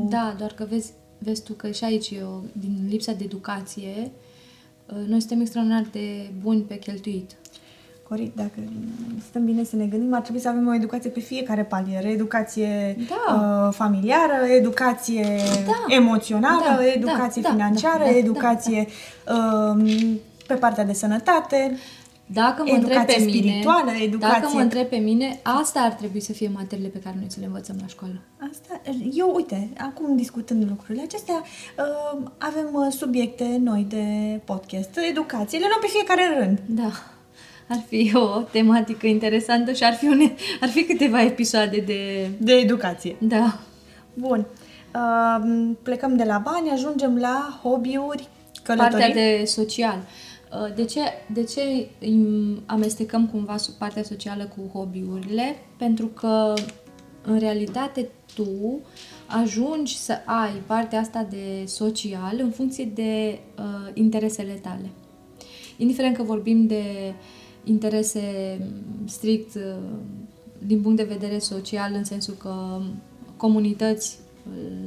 Da, 0.09 0.35
doar 0.37 0.51
că 0.51 0.65
vezi, 0.69 0.91
vezi 1.17 1.43
tu 1.43 1.53
că 1.53 1.71
și 1.71 1.83
aici, 1.83 2.09
eu, 2.09 2.43
din 2.51 2.85
lipsa 2.89 3.13
de 3.13 3.23
educație, 3.23 4.11
uh, 4.87 5.07
noi 5.07 5.19
suntem 5.19 5.41
extraordinar 5.41 5.87
de 5.91 6.31
buni 6.41 6.61
pe 6.61 6.77
cheltuit. 6.77 7.35
Corect, 8.13 8.35
dacă 8.35 8.51
stăm 9.29 9.45
bine 9.45 9.63
să 9.63 9.75
ne 9.75 9.85
gândim, 9.85 10.13
ar 10.13 10.21
trebui 10.21 10.41
să 10.41 10.47
avem 10.49 10.67
o 10.67 10.73
educație 10.73 11.09
pe 11.09 11.19
fiecare 11.19 11.63
palier. 11.63 12.05
Educație 12.05 12.95
Da. 13.09 13.33
uh, 13.35 13.73
familiară, 13.73 14.45
educație 14.57 15.37
Da. 15.65 15.95
emoțională, 15.95 16.75
Da, 16.77 16.85
educație 16.95 17.41
da, 17.41 17.47
da, 17.49 17.53
financiară, 17.53 18.03
da, 18.03 18.09
da, 18.11 18.17
educație 18.17 18.87
um, 19.67 19.87
pe 20.47 20.53
partea 20.53 20.85
de 20.85 20.93
sănătate. 20.93 21.77
Dacă 22.25 22.63
mă 22.63 22.75
Educație 22.75 22.99
întreb 22.99 23.15
pe 23.15 23.23
mine, 23.23 23.39
spirituală, 23.39 23.91
educație- 23.91 24.39
dacă 24.41 24.49
mă 24.53 24.59
întreb 24.61 24.85
pe 24.87 24.95
mine, 24.95 25.39
asta 25.61 25.79
ar 25.79 25.91
trebui 25.91 26.19
să 26.19 26.31
fie 26.31 26.49
materiile 26.53 26.89
pe 26.89 26.99
care 26.99 27.15
noi 27.19 27.27
să 27.29 27.37
le 27.39 27.45
învățăm 27.45 27.75
la 27.81 27.87
școală. 27.87 28.21
Asta, 28.51 28.81
eu, 29.13 29.31
uite, 29.35 29.69
acum 29.77 30.15
discutând 30.15 30.65
lucrurile 30.69 31.03
acestea, 31.03 31.35
uh, 31.35 32.19
avem 32.37 32.69
uh, 32.73 32.91
subiecte 32.91 33.57
noi 33.63 33.85
de 33.89 34.05
podcast, 34.45 34.89
educație, 35.09 35.59
le 35.59 35.65
luăm 35.69 35.79
pe 35.81 35.87
fiecare 35.87 36.39
rând. 36.39 36.59
Da, 36.65 36.91
ar 37.67 37.83
fi 37.87 38.11
o 38.15 38.41
tematică 38.51 39.07
interesantă 39.07 39.73
și 39.73 39.83
ar 39.83 39.93
fi, 39.93 40.05
une, 40.05 40.33
ar 40.61 40.69
fi 40.69 40.83
câteva 40.83 41.21
episoade 41.23 41.77
de... 41.77 42.29
De 42.37 42.53
educație. 42.53 43.15
Da, 43.19 43.59
Bun. 44.13 44.45
Uh, 44.95 45.71
plecăm 45.83 46.15
de 46.15 46.23
la 46.23 46.37
bani, 46.37 46.69
ajungem 46.69 47.17
la 47.17 47.59
hobby-uri, 47.63 48.27
călătorii. 48.63 48.91
partea 48.97 49.13
de 49.13 49.43
social. 49.45 49.97
Uh, 50.51 50.75
De 50.75 50.85
ce, 50.85 50.99
de 51.33 51.43
ce 51.43 51.87
îi 51.99 52.61
amestecăm 52.65 53.27
cumva 53.27 53.57
sub 53.57 53.73
partea 53.73 54.03
socială 54.03 54.43
cu 54.55 54.79
hobby-urile? 54.79 55.55
Pentru 55.77 56.05
că, 56.07 56.53
în 57.21 57.39
realitate, 57.39 58.09
tu 58.35 58.79
ajungi 59.27 59.97
să 59.97 60.13
ai 60.25 60.61
partea 60.65 60.99
asta 60.99 61.27
de 61.29 61.63
social 61.65 62.35
în 62.39 62.49
funcție 62.49 62.91
de 62.93 63.39
uh, 63.57 63.89
interesele 63.93 64.51
tale. 64.51 64.89
Indiferent 65.77 66.15
că 66.15 66.23
vorbim 66.23 66.67
de 66.67 67.13
interese 67.63 68.57
mm, 68.59 69.07
strict 69.07 69.55
uh, 69.55 69.61
din 70.65 70.81
punct 70.81 70.97
de 70.97 71.03
vedere 71.03 71.37
social, 71.37 71.93
în 71.93 72.03
sensul 72.03 72.33
că 72.33 72.81
comunități 73.37 74.17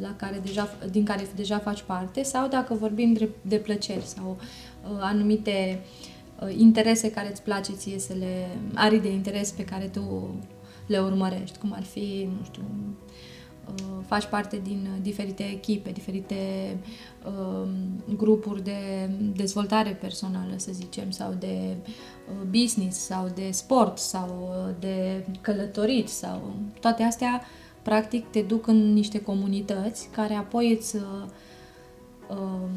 la 0.01 0.15
care 0.17 0.41
deja, 0.45 0.77
din 0.91 1.05
care 1.05 1.27
deja 1.35 1.59
faci 1.59 1.83
parte 1.83 2.23
sau 2.23 2.49
dacă 2.49 2.75
vorbim 2.75 3.13
de, 3.13 3.29
de 3.43 3.57
plăceri 3.57 4.05
sau 4.05 4.37
uh, 4.39 4.99
anumite 5.01 5.81
uh, 6.43 6.55
interese 6.57 7.11
care 7.11 7.31
îți 7.31 7.43
place 7.43 7.73
ție 7.73 7.99
să 7.99 8.13
le... 8.19 8.49
arii 8.75 9.01
de 9.01 9.13
interes 9.13 9.51
pe 9.51 9.65
care 9.65 9.85
tu 9.85 10.35
le 10.87 10.99
urmărești, 10.99 11.59
cum 11.59 11.73
ar 11.73 11.83
fi, 11.83 12.29
nu 12.39 12.45
știu, 12.45 12.63
uh, 12.63 12.95
faci 14.07 14.25
parte 14.25 14.61
din 14.63 14.89
diferite 15.03 15.43
echipe, 15.43 15.91
diferite 15.91 16.37
uh, 17.27 17.69
grupuri 18.17 18.65
de 18.65 19.11
dezvoltare 19.37 19.91
personală, 19.91 20.53
să 20.57 20.73
zicem, 20.73 21.11
sau 21.11 21.33
de 21.39 21.77
uh, 21.79 22.47
business, 22.51 22.99
sau 22.99 23.29
de 23.35 23.51
sport, 23.51 23.99
sau 23.99 24.51
uh, 24.51 24.75
de 24.79 25.27
călătorit, 25.41 26.09
sau 26.09 26.55
toate 26.81 27.03
astea 27.03 27.41
uh, 27.43 27.65
practic 27.87 28.31
te 28.31 28.43
duc 28.43 28.67
în 28.67 28.93
niște 28.93 29.23
comunități 29.23 30.09
care 30.13 30.35
apoi 30.35 30.73
îți 30.73 30.97
uh, 30.97 31.03
um, 32.29 32.71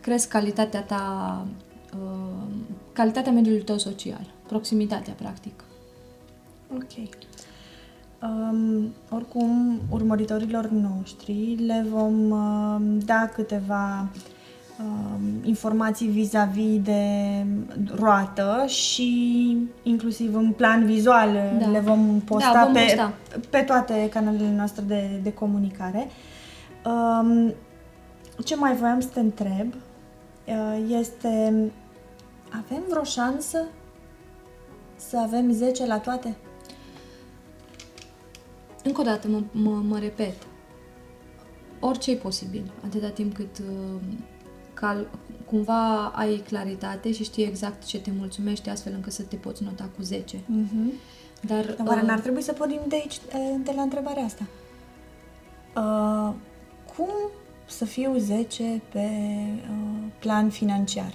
cresc 0.00 0.28
calitatea 0.28 0.82
ta, 0.82 1.46
uh, 1.94 2.46
calitatea 2.92 3.32
mediului 3.32 3.62
tău 3.62 3.78
social, 3.78 4.34
proximitatea, 4.46 5.12
practic. 5.12 5.64
Ok. 6.74 7.08
Um, 8.22 8.92
oricum, 9.10 9.80
urmăritorilor 9.90 10.68
noștri 10.68 11.56
le 11.66 11.86
vom 11.90 12.30
uh, 12.30 13.02
da 13.04 13.28
câteva 13.34 14.08
uh, 14.78 15.20
informații 15.42 16.06
vis-a-vis 16.06 16.80
de 16.82 17.04
roată 17.94 18.64
și 18.66 19.56
inclusiv 19.82 20.34
în 20.34 20.52
plan 20.52 20.84
vizual 20.84 21.32
da. 21.58 21.66
le 21.66 21.78
vom 21.78 22.20
posta, 22.24 22.52
da, 22.52 22.64
vom 22.64 22.72
pe, 22.72 22.80
posta 22.80 23.12
pe 23.50 23.58
toate 23.58 24.08
canalele 24.08 24.52
noastre 24.56 24.82
de, 24.86 25.20
de 25.22 25.32
comunicare. 25.32 26.08
Um, 26.84 27.54
ce 28.44 28.56
mai 28.56 28.74
voiam 28.74 29.00
să 29.00 29.08
te 29.12 29.20
întreb 29.20 29.74
uh, 30.46 30.98
este 30.98 31.52
avem 32.50 32.82
vreo 32.88 33.02
șansă 33.02 33.58
să 34.96 35.18
avem 35.18 35.50
10 35.50 35.86
la 35.86 35.98
toate? 35.98 36.36
Încă 38.82 39.00
o 39.00 39.04
dată 39.04 39.28
mă, 39.28 39.42
mă, 39.52 39.70
mă 39.70 39.98
repet. 39.98 40.36
Orice 41.80 42.10
e 42.10 42.14
posibil, 42.14 42.72
atâta 42.84 43.08
timp 43.08 43.34
cât 43.34 43.58
uh, 43.58 44.00
cal, 44.74 45.06
cumva 45.46 46.06
ai 46.06 46.42
claritate 46.48 47.12
și 47.12 47.24
știi 47.24 47.44
exact 47.44 47.84
ce 47.84 48.00
te 48.00 48.10
mulțumește 48.18 48.70
astfel 48.70 48.92
încât 48.92 49.12
să 49.12 49.22
te 49.22 49.36
poți 49.36 49.62
nota 49.62 49.88
cu 49.96 50.02
10. 50.02 50.36
Uh-huh. 50.36 50.92
Dar, 51.40 51.64
Dar 51.64 51.86
oare 51.86 52.00
uh, 52.00 52.06
n-ar 52.06 52.20
trebui 52.20 52.42
să 52.42 52.52
pornim 52.52 52.80
de 52.88 52.94
aici, 52.94 53.20
de 53.64 53.72
la 53.76 53.82
întrebarea 53.82 54.24
asta? 54.24 54.46
Uh, 55.76 56.34
cum 56.96 57.08
să 57.66 57.84
fiu 57.84 58.18
10 58.18 58.82
pe 58.92 58.98
uh, 58.98 60.10
plan 60.18 60.50
financiar? 60.50 61.14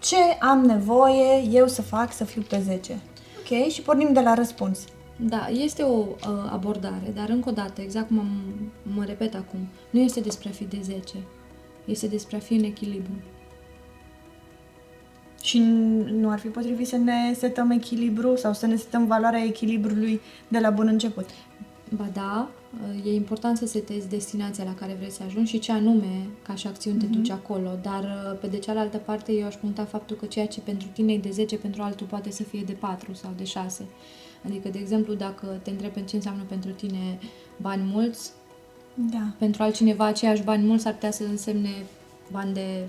Ce 0.00 0.16
am 0.40 0.64
nevoie 0.64 1.42
eu 1.50 1.66
să 1.66 1.82
fac 1.82 2.12
să 2.12 2.24
fiu 2.24 2.42
pe 2.42 2.60
10? 2.60 2.98
Ok, 3.38 3.68
și 3.68 3.82
pornim 3.82 4.12
de 4.12 4.20
la 4.20 4.34
răspuns. 4.34 4.84
Da, 5.28 5.48
este 5.48 5.82
o 5.82 5.98
uh, 5.98 6.16
abordare, 6.50 7.12
dar 7.14 7.28
încă 7.28 7.48
o 7.48 7.52
dată, 7.52 7.80
exact 7.80 8.06
cum 8.06 8.18
am, 8.18 8.30
mă 8.82 9.04
repet 9.04 9.34
acum, 9.34 9.58
nu 9.90 10.00
este 10.00 10.20
despre 10.20 10.48
a 10.48 10.52
fi 10.52 10.64
de 10.64 10.78
10, 10.82 11.14
este 11.84 12.06
despre 12.06 12.36
a 12.36 12.38
fi 12.38 12.54
în 12.54 12.64
echilibru. 12.64 13.12
Și 15.42 15.58
nu 16.12 16.30
ar 16.30 16.38
fi 16.38 16.48
potrivit 16.48 16.86
să 16.86 16.96
ne 16.96 17.34
setăm 17.34 17.70
echilibru 17.70 18.36
sau 18.36 18.52
să 18.52 18.66
ne 18.66 18.76
setăm 18.76 19.06
valoarea 19.06 19.44
echilibrului 19.44 20.20
de 20.48 20.58
la 20.58 20.70
bun 20.70 20.86
început? 20.86 21.28
Ba 21.96 22.08
da, 22.12 22.50
e 23.04 23.14
important 23.14 23.56
să 23.56 23.66
setezi 23.66 24.08
destinația 24.08 24.64
la 24.64 24.74
care 24.74 24.94
vrei 24.98 25.10
să 25.10 25.22
ajungi 25.26 25.50
și 25.50 25.58
ce 25.58 25.72
anume 25.72 26.26
ca 26.42 26.54
și 26.54 26.66
acțiuni 26.66 26.98
te 26.98 27.06
mm-hmm. 27.06 27.10
duci 27.10 27.30
acolo, 27.30 27.78
dar 27.82 28.36
pe 28.40 28.46
de 28.46 28.58
cealaltă 28.58 28.96
parte 28.98 29.32
eu 29.32 29.46
aș 29.46 29.54
puncta 29.54 29.84
faptul 29.84 30.16
că 30.16 30.26
ceea 30.26 30.46
ce 30.46 30.60
pentru 30.60 30.88
tine 30.92 31.12
e 31.12 31.18
de 31.18 31.30
10, 31.30 31.56
pentru 31.56 31.82
altul 31.82 32.06
poate 32.06 32.30
să 32.30 32.42
fie 32.42 32.62
de 32.66 32.72
4 32.72 33.14
sau 33.14 33.32
de 33.36 33.44
6. 33.44 33.84
Adică, 34.44 34.68
de 34.68 34.78
exemplu, 34.78 35.14
dacă 35.14 35.46
te 35.62 35.70
întrebi 35.70 36.04
ce 36.04 36.16
înseamnă 36.16 36.42
pentru 36.48 36.70
tine 36.70 37.18
bani 37.56 37.82
mulți, 37.92 38.30
da. 38.94 39.24
pentru 39.38 39.62
altcineva 39.62 40.04
aceiași 40.04 40.42
bani 40.42 40.66
mulți 40.66 40.86
ar 40.86 40.92
putea 40.92 41.10
să 41.10 41.22
însemne 41.24 41.70
bani 42.30 42.54
de 42.54 42.84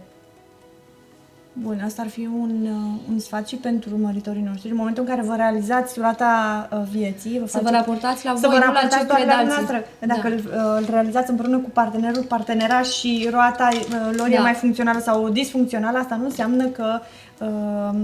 Bun, 1.61 1.81
asta 1.85 2.01
ar 2.01 2.07
fi 2.07 2.29
un, 2.33 2.51
uh, 2.63 3.11
un 3.11 3.19
sfat 3.19 3.47
și 3.47 3.55
pentru 3.55 3.89
urmăritorii 3.93 4.41
noștri. 4.41 4.69
În 4.69 4.75
momentul 4.75 5.03
în 5.03 5.09
care 5.09 5.21
vă 5.27 5.35
realizați 5.35 5.93
durata 5.93 6.67
uh, 6.71 6.79
vieții, 6.91 7.39
vă 7.39 7.47
să 7.47 7.59
vă 7.63 7.69
raportați 7.69 8.25
la 8.25 8.31
voi, 8.31 8.41
să 8.41 8.47
vă 8.47 8.57
raportați 8.57 9.07
doar 9.07 9.25
la 9.25 9.43
noastră. 9.43 9.83
Dacă 9.99 10.21
da. 10.21 10.27
îl, 10.27 10.33
uh, 10.33 10.77
îl 10.77 10.87
realizați 10.89 11.29
împreună 11.29 11.57
cu 11.57 11.69
partenerul, 11.69 12.23
partenera 12.23 12.81
și 12.81 13.29
roata 13.31 13.69
lor 14.11 14.29
da. 14.29 14.35
e 14.35 14.39
mai 14.39 14.53
funcțională 14.53 14.99
sau 14.99 15.29
disfuncțională, 15.29 15.97
asta 15.97 16.15
nu 16.15 16.25
înseamnă 16.25 16.65
că 16.65 16.99
uh, 17.39 17.99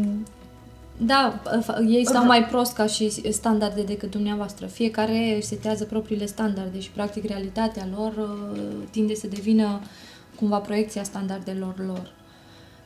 da, 1.02 1.42
ei 1.88 2.06
stau 2.06 2.26
mai 2.26 2.44
prost 2.46 2.74
ca 2.74 2.86
și 2.86 3.32
standarde 3.32 3.82
decât 3.82 4.12
dumneavoastră. 4.12 4.66
Fiecare 4.66 5.36
își 5.36 5.48
setează 5.48 5.86
propriile 5.86 6.26
standarde 6.26 6.80
și, 6.80 6.90
practic, 6.90 7.26
realitatea 7.26 7.88
lor 7.96 8.14
tinde 8.92 9.16
să 9.16 9.28
devină 9.28 9.80
cumva 10.36 10.58
proiecția 10.58 11.04
standardelor 11.04 11.74
lor. 11.86 12.12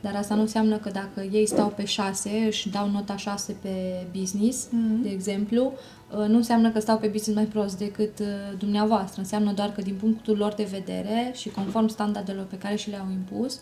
Dar 0.01 0.15
asta 0.15 0.35
nu 0.35 0.41
înseamnă 0.41 0.77
că 0.77 0.89
dacă 0.89 1.27
ei 1.31 1.45
stau 1.45 1.67
pe 1.67 1.85
6, 1.85 2.29
își 2.47 2.69
dau 2.69 2.89
nota 2.89 3.17
6 3.17 3.55
pe 3.61 4.05
business, 4.17 4.67
mm-hmm. 4.67 5.01
de 5.01 5.09
exemplu, 5.09 5.73
uh, 6.11 6.27
nu 6.27 6.35
înseamnă 6.35 6.71
că 6.71 6.79
stau 6.79 6.97
pe 6.97 7.07
business 7.07 7.37
mai 7.37 7.45
prost 7.45 7.77
decât 7.77 8.19
uh, 8.19 8.27
dumneavoastră. 8.57 9.21
Înseamnă 9.21 9.51
doar 9.51 9.71
că 9.71 9.81
din 9.81 9.95
punctul 9.99 10.37
lor 10.37 10.53
de 10.53 10.67
vedere 10.71 11.31
și 11.35 11.49
conform 11.49 11.87
standardelor 11.87 12.45
pe 12.45 12.57
care 12.57 12.75
și 12.75 12.89
le-au 12.89 13.07
impus, 13.11 13.53
uh, 13.53 13.61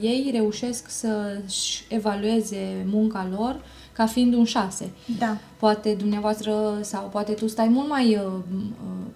ei 0.00 0.28
reușesc 0.32 0.90
să-și 0.90 1.84
evalueze 1.88 2.86
munca 2.90 3.28
lor 3.36 3.60
ca 3.92 4.06
fiind 4.06 4.34
un 4.34 4.44
6. 4.44 4.90
Da. 5.18 5.36
Poate 5.56 5.94
dumneavoastră 5.94 6.78
sau 6.80 7.08
poate 7.12 7.32
tu 7.32 7.46
stai 7.48 7.68
mult 7.68 7.88
mai 7.88 8.16
uh, 8.16 8.32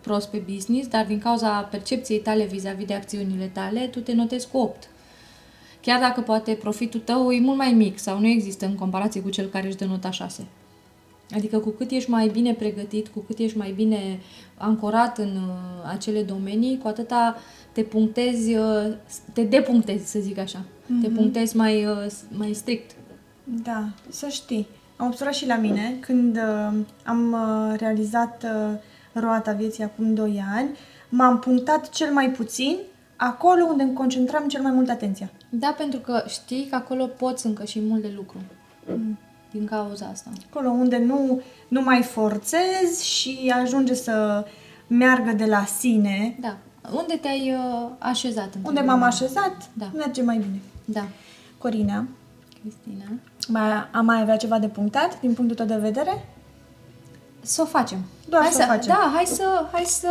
prost 0.01 0.29
pe 0.29 0.43
business, 0.53 0.89
dar 0.89 1.07
din 1.07 1.19
cauza 1.19 1.61
percepției 1.71 2.21
tale 2.21 2.45
vis-a-vis 2.45 2.87
de 2.87 2.95
acțiunile 2.95 3.51
tale, 3.53 3.81
tu 3.81 4.01
te 4.01 4.13
notezi 4.13 4.49
cu 4.49 4.59
8 4.59 4.89
chiar 5.83 6.01
dacă 6.01 6.21
poate 6.21 6.53
profitul 6.53 7.01
tău 7.01 7.33
e 7.33 7.41
mult 7.41 7.57
mai 7.57 7.73
mic 7.73 7.99
sau 7.99 8.19
nu 8.19 8.27
există 8.27 8.67
în 8.67 8.75
comparație 8.75 9.21
cu 9.21 9.31
cel 9.31 9.47
care 9.47 9.67
își 9.67 9.77
dă 9.77 9.85
nota 9.85 10.11
6. 10.11 10.47
Adică 11.35 11.59
cu 11.59 11.71
cât 11.71 11.91
ești 11.91 12.11
mai 12.11 12.29
bine 12.29 12.55
pregătit, 12.55 13.09
cu 13.09 13.21
cât 13.21 13.39
ești 13.39 13.59
mai 13.59 13.73
bine 13.77 14.21
ancorat 14.57 15.19
în 15.19 15.37
uh, 15.37 15.91
acele 15.93 16.23
domenii, 16.23 16.79
cu 16.79 16.89
atâta 16.89 17.37
te 17.73 17.83
punctezi, 17.83 18.55
uh, 18.55 18.93
te 19.33 19.43
depunctezi, 19.43 20.11
să 20.11 20.19
zic 20.21 20.39
așa. 20.39 20.59
Mm-hmm. 20.59 21.03
Te 21.03 21.09
punctezi 21.09 21.57
mai, 21.57 21.85
uh, 21.85 22.07
mai 22.31 22.53
strict. 22.53 22.91
Da, 23.45 23.89
să 24.09 24.29
știi. 24.29 24.67
Am 24.97 25.07
observat 25.07 25.35
și 25.35 25.47
la 25.47 25.57
mine, 25.57 25.97
când 26.01 26.37
uh, 26.37 26.79
am 27.05 27.33
uh, 27.33 27.79
realizat 27.79 28.45
uh, 28.45 28.79
roata 29.13 29.53
vieții 29.53 29.85
acum 29.85 30.15
2 30.15 30.43
ani, 30.55 30.69
m-am 31.09 31.39
punctat 31.39 31.89
cel 31.89 32.13
mai 32.13 32.31
puțin 32.31 32.77
acolo 33.17 33.65
unde 33.65 33.83
îmi 33.83 33.93
concentram 33.93 34.49
cel 34.49 34.63
mai 34.63 34.73
mult 34.73 34.89
atenția. 34.89 35.31
Da, 35.49 35.75
pentru 35.79 35.99
că 35.99 36.25
știi 36.27 36.67
că 36.71 36.75
acolo 36.75 37.07
poți 37.07 37.47
încă 37.47 37.65
și 37.65 37.81
mult 37.81 38.03
de 38.03 38.13
lucru. 38.17 38.39
Mm. 38.87 39.19
Din 39.53 39.67
cauza 39.67 40.07
asta. 40.13 40.31
Acolo 40.51 40.69
unde 40.69 40.99
nu, 40.99 41.41
nu 41.69 41.83
mai 41.83 42.03
forțezi 42.03 43.07
și 43.07 43.53
ajunge 43.63 43.95
să 43.95 44.47
meargă 44.87 45.33
de 45.33 45.45
la 45.45 45.65
sine. 45.65 46.37
Da. 46.41 46.57
Unde 46.91 47.15
te-ai 47.17 47.55
uh, 47.55 47.91
așezat? 47.99 48.55
Unde 48.63 48.81
m-am 48.81 49.03
așezat, 49.03 49.57
da. 49.73 49.91
merge 49.95 50.23
mai 50.23 50.37
bine. 50.37 50.61
Da. 50.85 51.05
Corina. 51.59 52.05
Cristina. 52.61 53.05
Mai, 53.49 53.89
am 53.93 54.05
mai 54.05 54.21
avea 54.21 54.37
ceva 54.37 54.59
de 54.59 54.69
punctat 54.69 55.21
din 55.21 55.35
punctul 55.35 55.57
tău 55.57 55.67
de 55.67 55.77
vedere? 55.77 56.25
Să 57.41 57.63
o 57.63 57.65
facem. 57.65 57.99
Doar 58.29 58.43
hai 58.43 58.53
să, 58.53 58.59
să 58.59 58.67
o 58.69 58.73
facem. 58.73 58.95
Da, 58.95 59.11
hai 59.15 59.25
să, 59.25 59.67
hai 59.73 59.85
să 59.85 60.09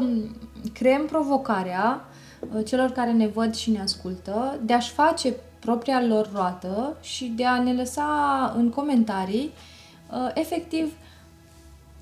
um, 0.00 0.36
creăm 0.72 1.04
provocarea 1.06 2.04
Uh, 2.52 2.64
celor 2.64 2.90
care 2.90 3.12
ne 3.12 3.26
văd 3.26 3.54
și 3.54 3.70
ne 3.70 3.80
ascultă 3.80 4.58
de 4.62 4.72
a-și 4.72 4.92
face 4.92 5.34
propria 5.64 6.06
lor 6.06 6.30
roată 6.32 6.96
și 7.00 7.24
de 7.24 7.44
a 7.44 7.62
ne 7.62 7.72
lăsa 7.72 8.52
în 8.56 8.70
comentarii 8.70 9.50
uh, 10.10 10.30
efectiv 10.34 10.92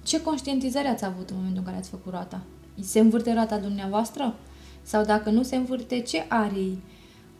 ce 0.03 0.23
conștientizare 0.23 0.89
ați 0.89 1.05
avut 1.05 1.31
în 1.31 1.37
momentul 1.37 1.59
în 1.59 1.65
care 1.65 1.77
ați 1.77 1.91
făcut 1.91 2.13
roata. 2.13 2.41
Se 2.81 2.99
învârte 2.99 3.33
roata 3.33 3.59
dumneavoastră? 3.59 4.35
Sau 4.83 5.05
dacă 5.05 5.31
nu 5.31 5.43
se 5.43 5.57
învârte, 5.57 6.01
ce 6.01 6.25
arii 6.29 6.83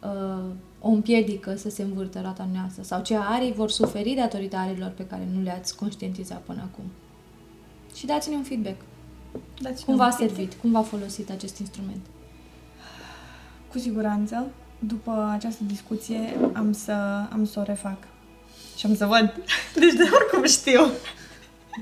uh, 0.03 0.51
o 0.79 0.89
împiedică 0.89 1.55
să 1.55 1.69
se 1.69 1.83
învârtă 1.83 2.19
roata 2.21 2.47
noastră? 2.53 2.83
Sau 2.83 3.01
ce 3.01 3.15
arii 3.15 3.53
vor 3.53 3.69
suferi 3.69 4.13
datorită 4.13 4.55
arilor 4.55 4.89
pe 4.89 5.05
care 5.05 5.27
nu 5.33 5.41
le-ați 5.41 5.75
conștientizat 5.75 6.41
până 6.41 6.61
acum? 6.61 6.83
Și 7.95 8.05
dați-ne 8.05 8.35
un 8.35 8.43
feedback. 8.43 8.81
Dați 9.61 9.85
cum 9.85 9.95
v-a 9.95 10.09
servit? 10.09 10.53
Cum 10.53 10.71
v-a 10.71 10.81
folosit 10.81 11.29
acest 11.29 11.59
instrument? 11.59 12.05
Cu 13.71 13.77
siguranță, 13.77 14.45
după 14.87 15.29
această 15.31 15.63
discuție, 15.67 16.19
am 16.53 16.71
să, 16.71 16.91
am 17.31 17.45
să 17.45 17.59
o 17.59 17.63
refac. 17.63 17.97
Și 18.77 18.85
am 18.85 18.95
să 18.95 19.05
văd. 19.05 19.33
Deci 19.81 19.93
de 19.93 20.03
oricum 20.13 20.45
știu. 20.45 20.81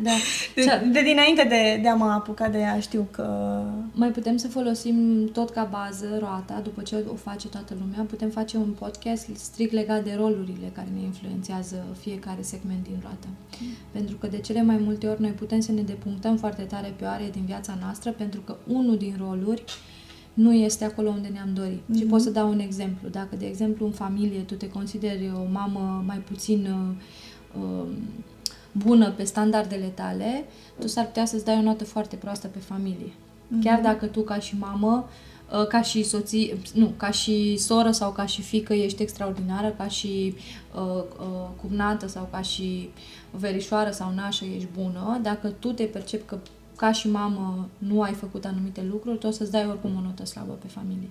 Da. 0.04 0.12
De, 0.56 0.90
de 0.92 1.02
dinainte 1.02 1.44
de, 1.44 1.80
de 1.82 1.88
a 1.88 1.96
mă 1.96 2.06
apuca 2.06 2.48
de 2.48 2.58
ea 2.58 2.80
știu 2.80 3.08
că... 3.12 3.62
Mai 3.94 4.10
putem 4.10 4.38
să 4.38 4.48
folosim 4.48 5.28
tot 5.34 5.50
ca 5.50 5.64
bază 5.72 6.18
roata, 6.20 6.60
după 6.64 6.82
ce 6.82 7.04
o 7.12 7.16
face 7.16 7.48
toată 7.48 7.74
lumea, 7.80 8.06
putem 8.10 8.30
face 8.30 8.58
un 8.58 8.72
podcast 8.80 9.28
strict 9.36 9.72
legat 9.72 10.04
de 10.04 10.16
rolurile 10.18 10.72
care 10.74 10.88
ne 10.94 11.02
influențează 11.02 11.86
fiecare 12.00 12.42
segment 12.42 12.84
din 12.84 12.98
roată. 13.02 13.28
Mm. 13.60 13.68
Pentru 13.92 14.16
că 14.16 14.28
de 14.28 14.40
cele 14.40 14.62
mai 14.62 14.78
multe 14.78 15.08
ori 15.08 15.22
noi 15.22 15.32
putem 15.32 15.60
să 15.60 15.72
ne 15.72 15.82
depunctăm 15.82 16.38
foarte 16.38 16.62
tare 16.62 16.94
pe 16.96 17.04
o 17.04 17.08
are 17.08 17.30
din 17.32 17.44
viața 17.46 17.78
noastră, 17.82 18.12
pentru 18.12 18.42
că 18.42 18.56
unul 18.68 18.98
din 18.98 19.16
roluri 19.18 19.64
nu 20.34 20.54
este 20.54 20.86
acolo 20.86 21.10
unde 21.10 21.28
ne-am 21.28 21.54
dorit. 21.54 21.82
Mm-hmm. 21.82 21.98
Și 21.98 22.04
pot 22.04 22.22
să 22.22 22.30
dau 22.30 22.50
un 22.50 22.60
exemplu. 22.60 23.10
Dacă, 23.10 23.36
de 23.36 23.46
exemplu, 23.46 23.86
în 23.86 23.92
familie 23.92 24.40
tu 24.40 24.54
te 24.54 24.70
consideri 24.70 25.32
o 25.36 25.52
mamă 25.52 26.04
mai 26.06 26.18
puțin 26.18 26.66
uh, 26.66 27.62
um, 27.62 27.88
bună 28.72 29.12
pe 29.12 29.24
standardele 29.24 29.86
tale, 29.86 30.46
tu 30.80 30.88
s-ar 30.88 31.06
putea 31.06 31.26
să-ți 31.26 31.46
dai 31.46 31.58
o 31.58 31.62
notă 31.62 31.84
foarte 31.84 32.16
proastă 32.16 32.48
pe 32.48 32.60
familie. 32.60 33.12
Mm-hmm. 33.12 33.64
Chiar 33.64 33.82
dacă 33.82 34.06
tu 34.06 34.22
ca 34.22 34.40
și 34.40 34.58
mamă, 34.60 35.10
uh, 35.52 35.68
ca 35.68 35.82
și 35.82 36.04
soție, 36.04 36.58
nu, 36.74 36.94
ca 36.98 37.12
și 37.12 37.58
soră 37.58 37.92
sau 37.92 38.12
ca 38.12 38.26
și 38.26 38.42
fică 38.42 38.74
ești 38.74 39.02
extraordinară, 39.02 39.74
ca 39.78 39.88
și 39.88 40.36
uh, 40.76 41.04
uh, 41.20 41.48
cumnată 41.62 42.08
sau 42.08 42.28
ca 42.32 42.42
și 42.42 42.90
verișoară 43.32 43.92
sau 43.92 44.14
nașă 44.16 44.46
ești 44.46 44.68
bună, 44.80 45.20
dacă 45.22 45.48
tu 45.48 45.72
te 45.72 45.84
percepi 45.84 46.26
că 46.26 46.38
ca 46.82 46.92
și 46.92 47.10
mamă 47.10 47.70
nu 47.78 48.02
ai 48.02 48.14
făcut 48.14 48.46
anumite 48.46 48.84
lucruri, 48.92 49.18
tu 49.18 49.28
o 49.28 49.32
să-ți 49.32 49.52
dai 49.52 49.66
oricum 49.66 49.92
o 49.98 50.02
notă 50.02 50.26
slabă 50.26 50.54
pe 50.54 50.68
familie. 50.68 51.10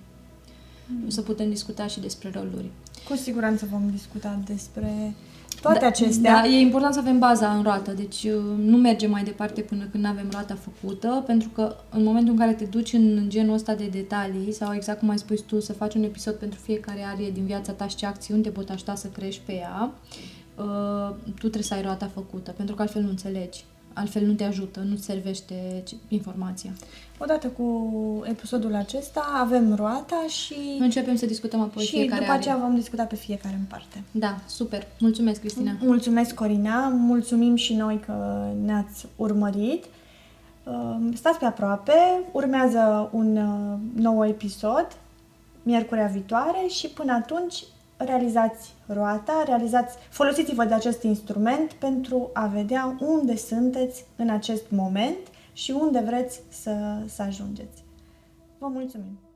Mm. 0.87 1.03
O 1.07 1.09
să 1.09 1.21
putem 1.21 1.49
discuta 1.49 1.87
și 1.87 1.99
despre 1.99 2.31
roluri. 2.33 2.69
Cu 3.09 3.15
siguranță 3.15 3.67
vom 3.71 3.89
discuta 3.91 4.39
despre 4.45 5.13
toate 5.61 5.79
da, 5.79 5.85
acestea. 5.85 6.41
Da, 6.41 6.47
e 6.47 6.59
important 6.59 6.93
să 6.93 6.99
avem 6.99 7.19
baza 7.19 7.55
în 7.55 7.63
roată, 7.63 7.91
deci 7.91 8.23
uh, 8.23 8.41
nu 8.57 8.77
mergem 8.77 9.09
mai 9.09 9.23
departe 9.23 9.61
până 9.61 9.83
când 9.91 10.05
avem 10.05 10.27
roata 10.31 10.55
făcută, 10.55 11.23
pentru 11.25 11.49
că 11.49 11.75
în 11.89 12.03
momentul 12.03 12.33
în 12.33 12.39
care 12.39 12.53
te 12.53 12.65
duci 12.65 12.93
în 12.93 13.25
genul 13.27 13.53
ăsta 13.53 13.75
de 13.75 13.87
detalii, 13.91 14.53
sau 14.53 14.73
exact 14.73 14.99
cum 14.99 15.09
ai 15.09 15.17
spus 15.17 15.41
tu, 15.41 15.59
să 15.59 15.73
faci 15.73 15.93
un 15.93 16.03
episod 16.03 16.33
pentru 16.33 16.59
fiecare 16.59 17.03
arie 17.13 17.31
din 17.31 17.45
viața 17.45 17.71
ta 17.71 17.87
și 17.87 17.95
ce 17.95 18.05
acțiuni 18.05 18.41
te 18.41 18.49
pot 18.49 18.69
ajuta 18.69 18.95
să 18.95 19.07
crești 19.07 19.41
pe 19.45 19.53
ea, 19.53 19.91
uh, 20.55 21.15
tu 21.23 21.39
trebuie 21.39 21.63
să 21.63 21.73
ai 21.73 21.81
roata 21.81 22.09
făcută, 22.13 22.51
pentru 22.51 22.75
că 22.75 22.81
altfel 22.81 23.01
nu 23.01 23.09
înțelegi 23.09 23.63
altfel 23.93 24.25
nu 24.25 24.33
te 24.33 24.43
ajută, 24.43 24.79
nu 24.79 24.95
servește 24.95 25.83
informația. 26.07 26.71
Odată 27.17 27.47
cu 27.47 27.91
episodul 28.23 28.75
acesta 28.75 29.39
avem 29.41 29.75
roata 29.75 30.25
și... 30.27 30.55
Începem 30.79 31.15
să 31.15 31.25
discutăm 31.25 31.61
apoi 31.61 31.83
și 31.83 31.89
fiecare 31.89 32.19
după 32.19 32.31
aceea 32.31 32.57
vom 32.57 32.75
discuta 32.75 33.03
pe 33.03 33.15
fiecare 33.15 33.55
în 33.59 33.65
parte. 33.69 34.03
Da, 34.11 34.39
super. 34.47 34.87
Mulțumesc, 34.99 35.39
Cristina. 35.39 35.71
Mulțumesc, 35.79 36.33
Corina. 36.33 36.87
Mulțumim 36.87 37.55
și 37.55 37.73
noi 37.73 37.99
că 38.05 38.45
ne-ați 38.65 39.05
urmărit. 39.15 39.85
Um, 40.63 41.13
stați 41.13 41.39
pe 41.39 41.45
aproape, 41.45 41.93
urmează 42.31 43.09
un 43.11 43.37
uh, 43.37 44.01
nou 44.01 44.27
episod 44.27 44.87
miercurea 45.63 46.05
viitoare 46.05 46.67
și 46.67 46.87
până 46.87 47.13
atunci 47.13 47.63
realizați 48.05 48.73
roata, 48.87 49.43
realizați, 49.45 49.97
folosiți-vă 50.09 50.65
de 50.65 50.73
acest 50.73 51.03
instrument 51.03 51.73
pentru 51.73 52.29
a 52.33 52.45
vedea 52.45 52.97
unde 52.99 53.35
sunteți 53.35 54.05
în 54.15 54.29
acest 54.29 54.63
moment 54.69 55.27
și 55.53 55.71
unde 55.71 55.99
vreți 55.99 56.41
să, 56.49 57.03
să 57.07 57.21
ajungeți. 57.21 57.83
Vă 58.57 58.67
mulțumim! 58.67 59.30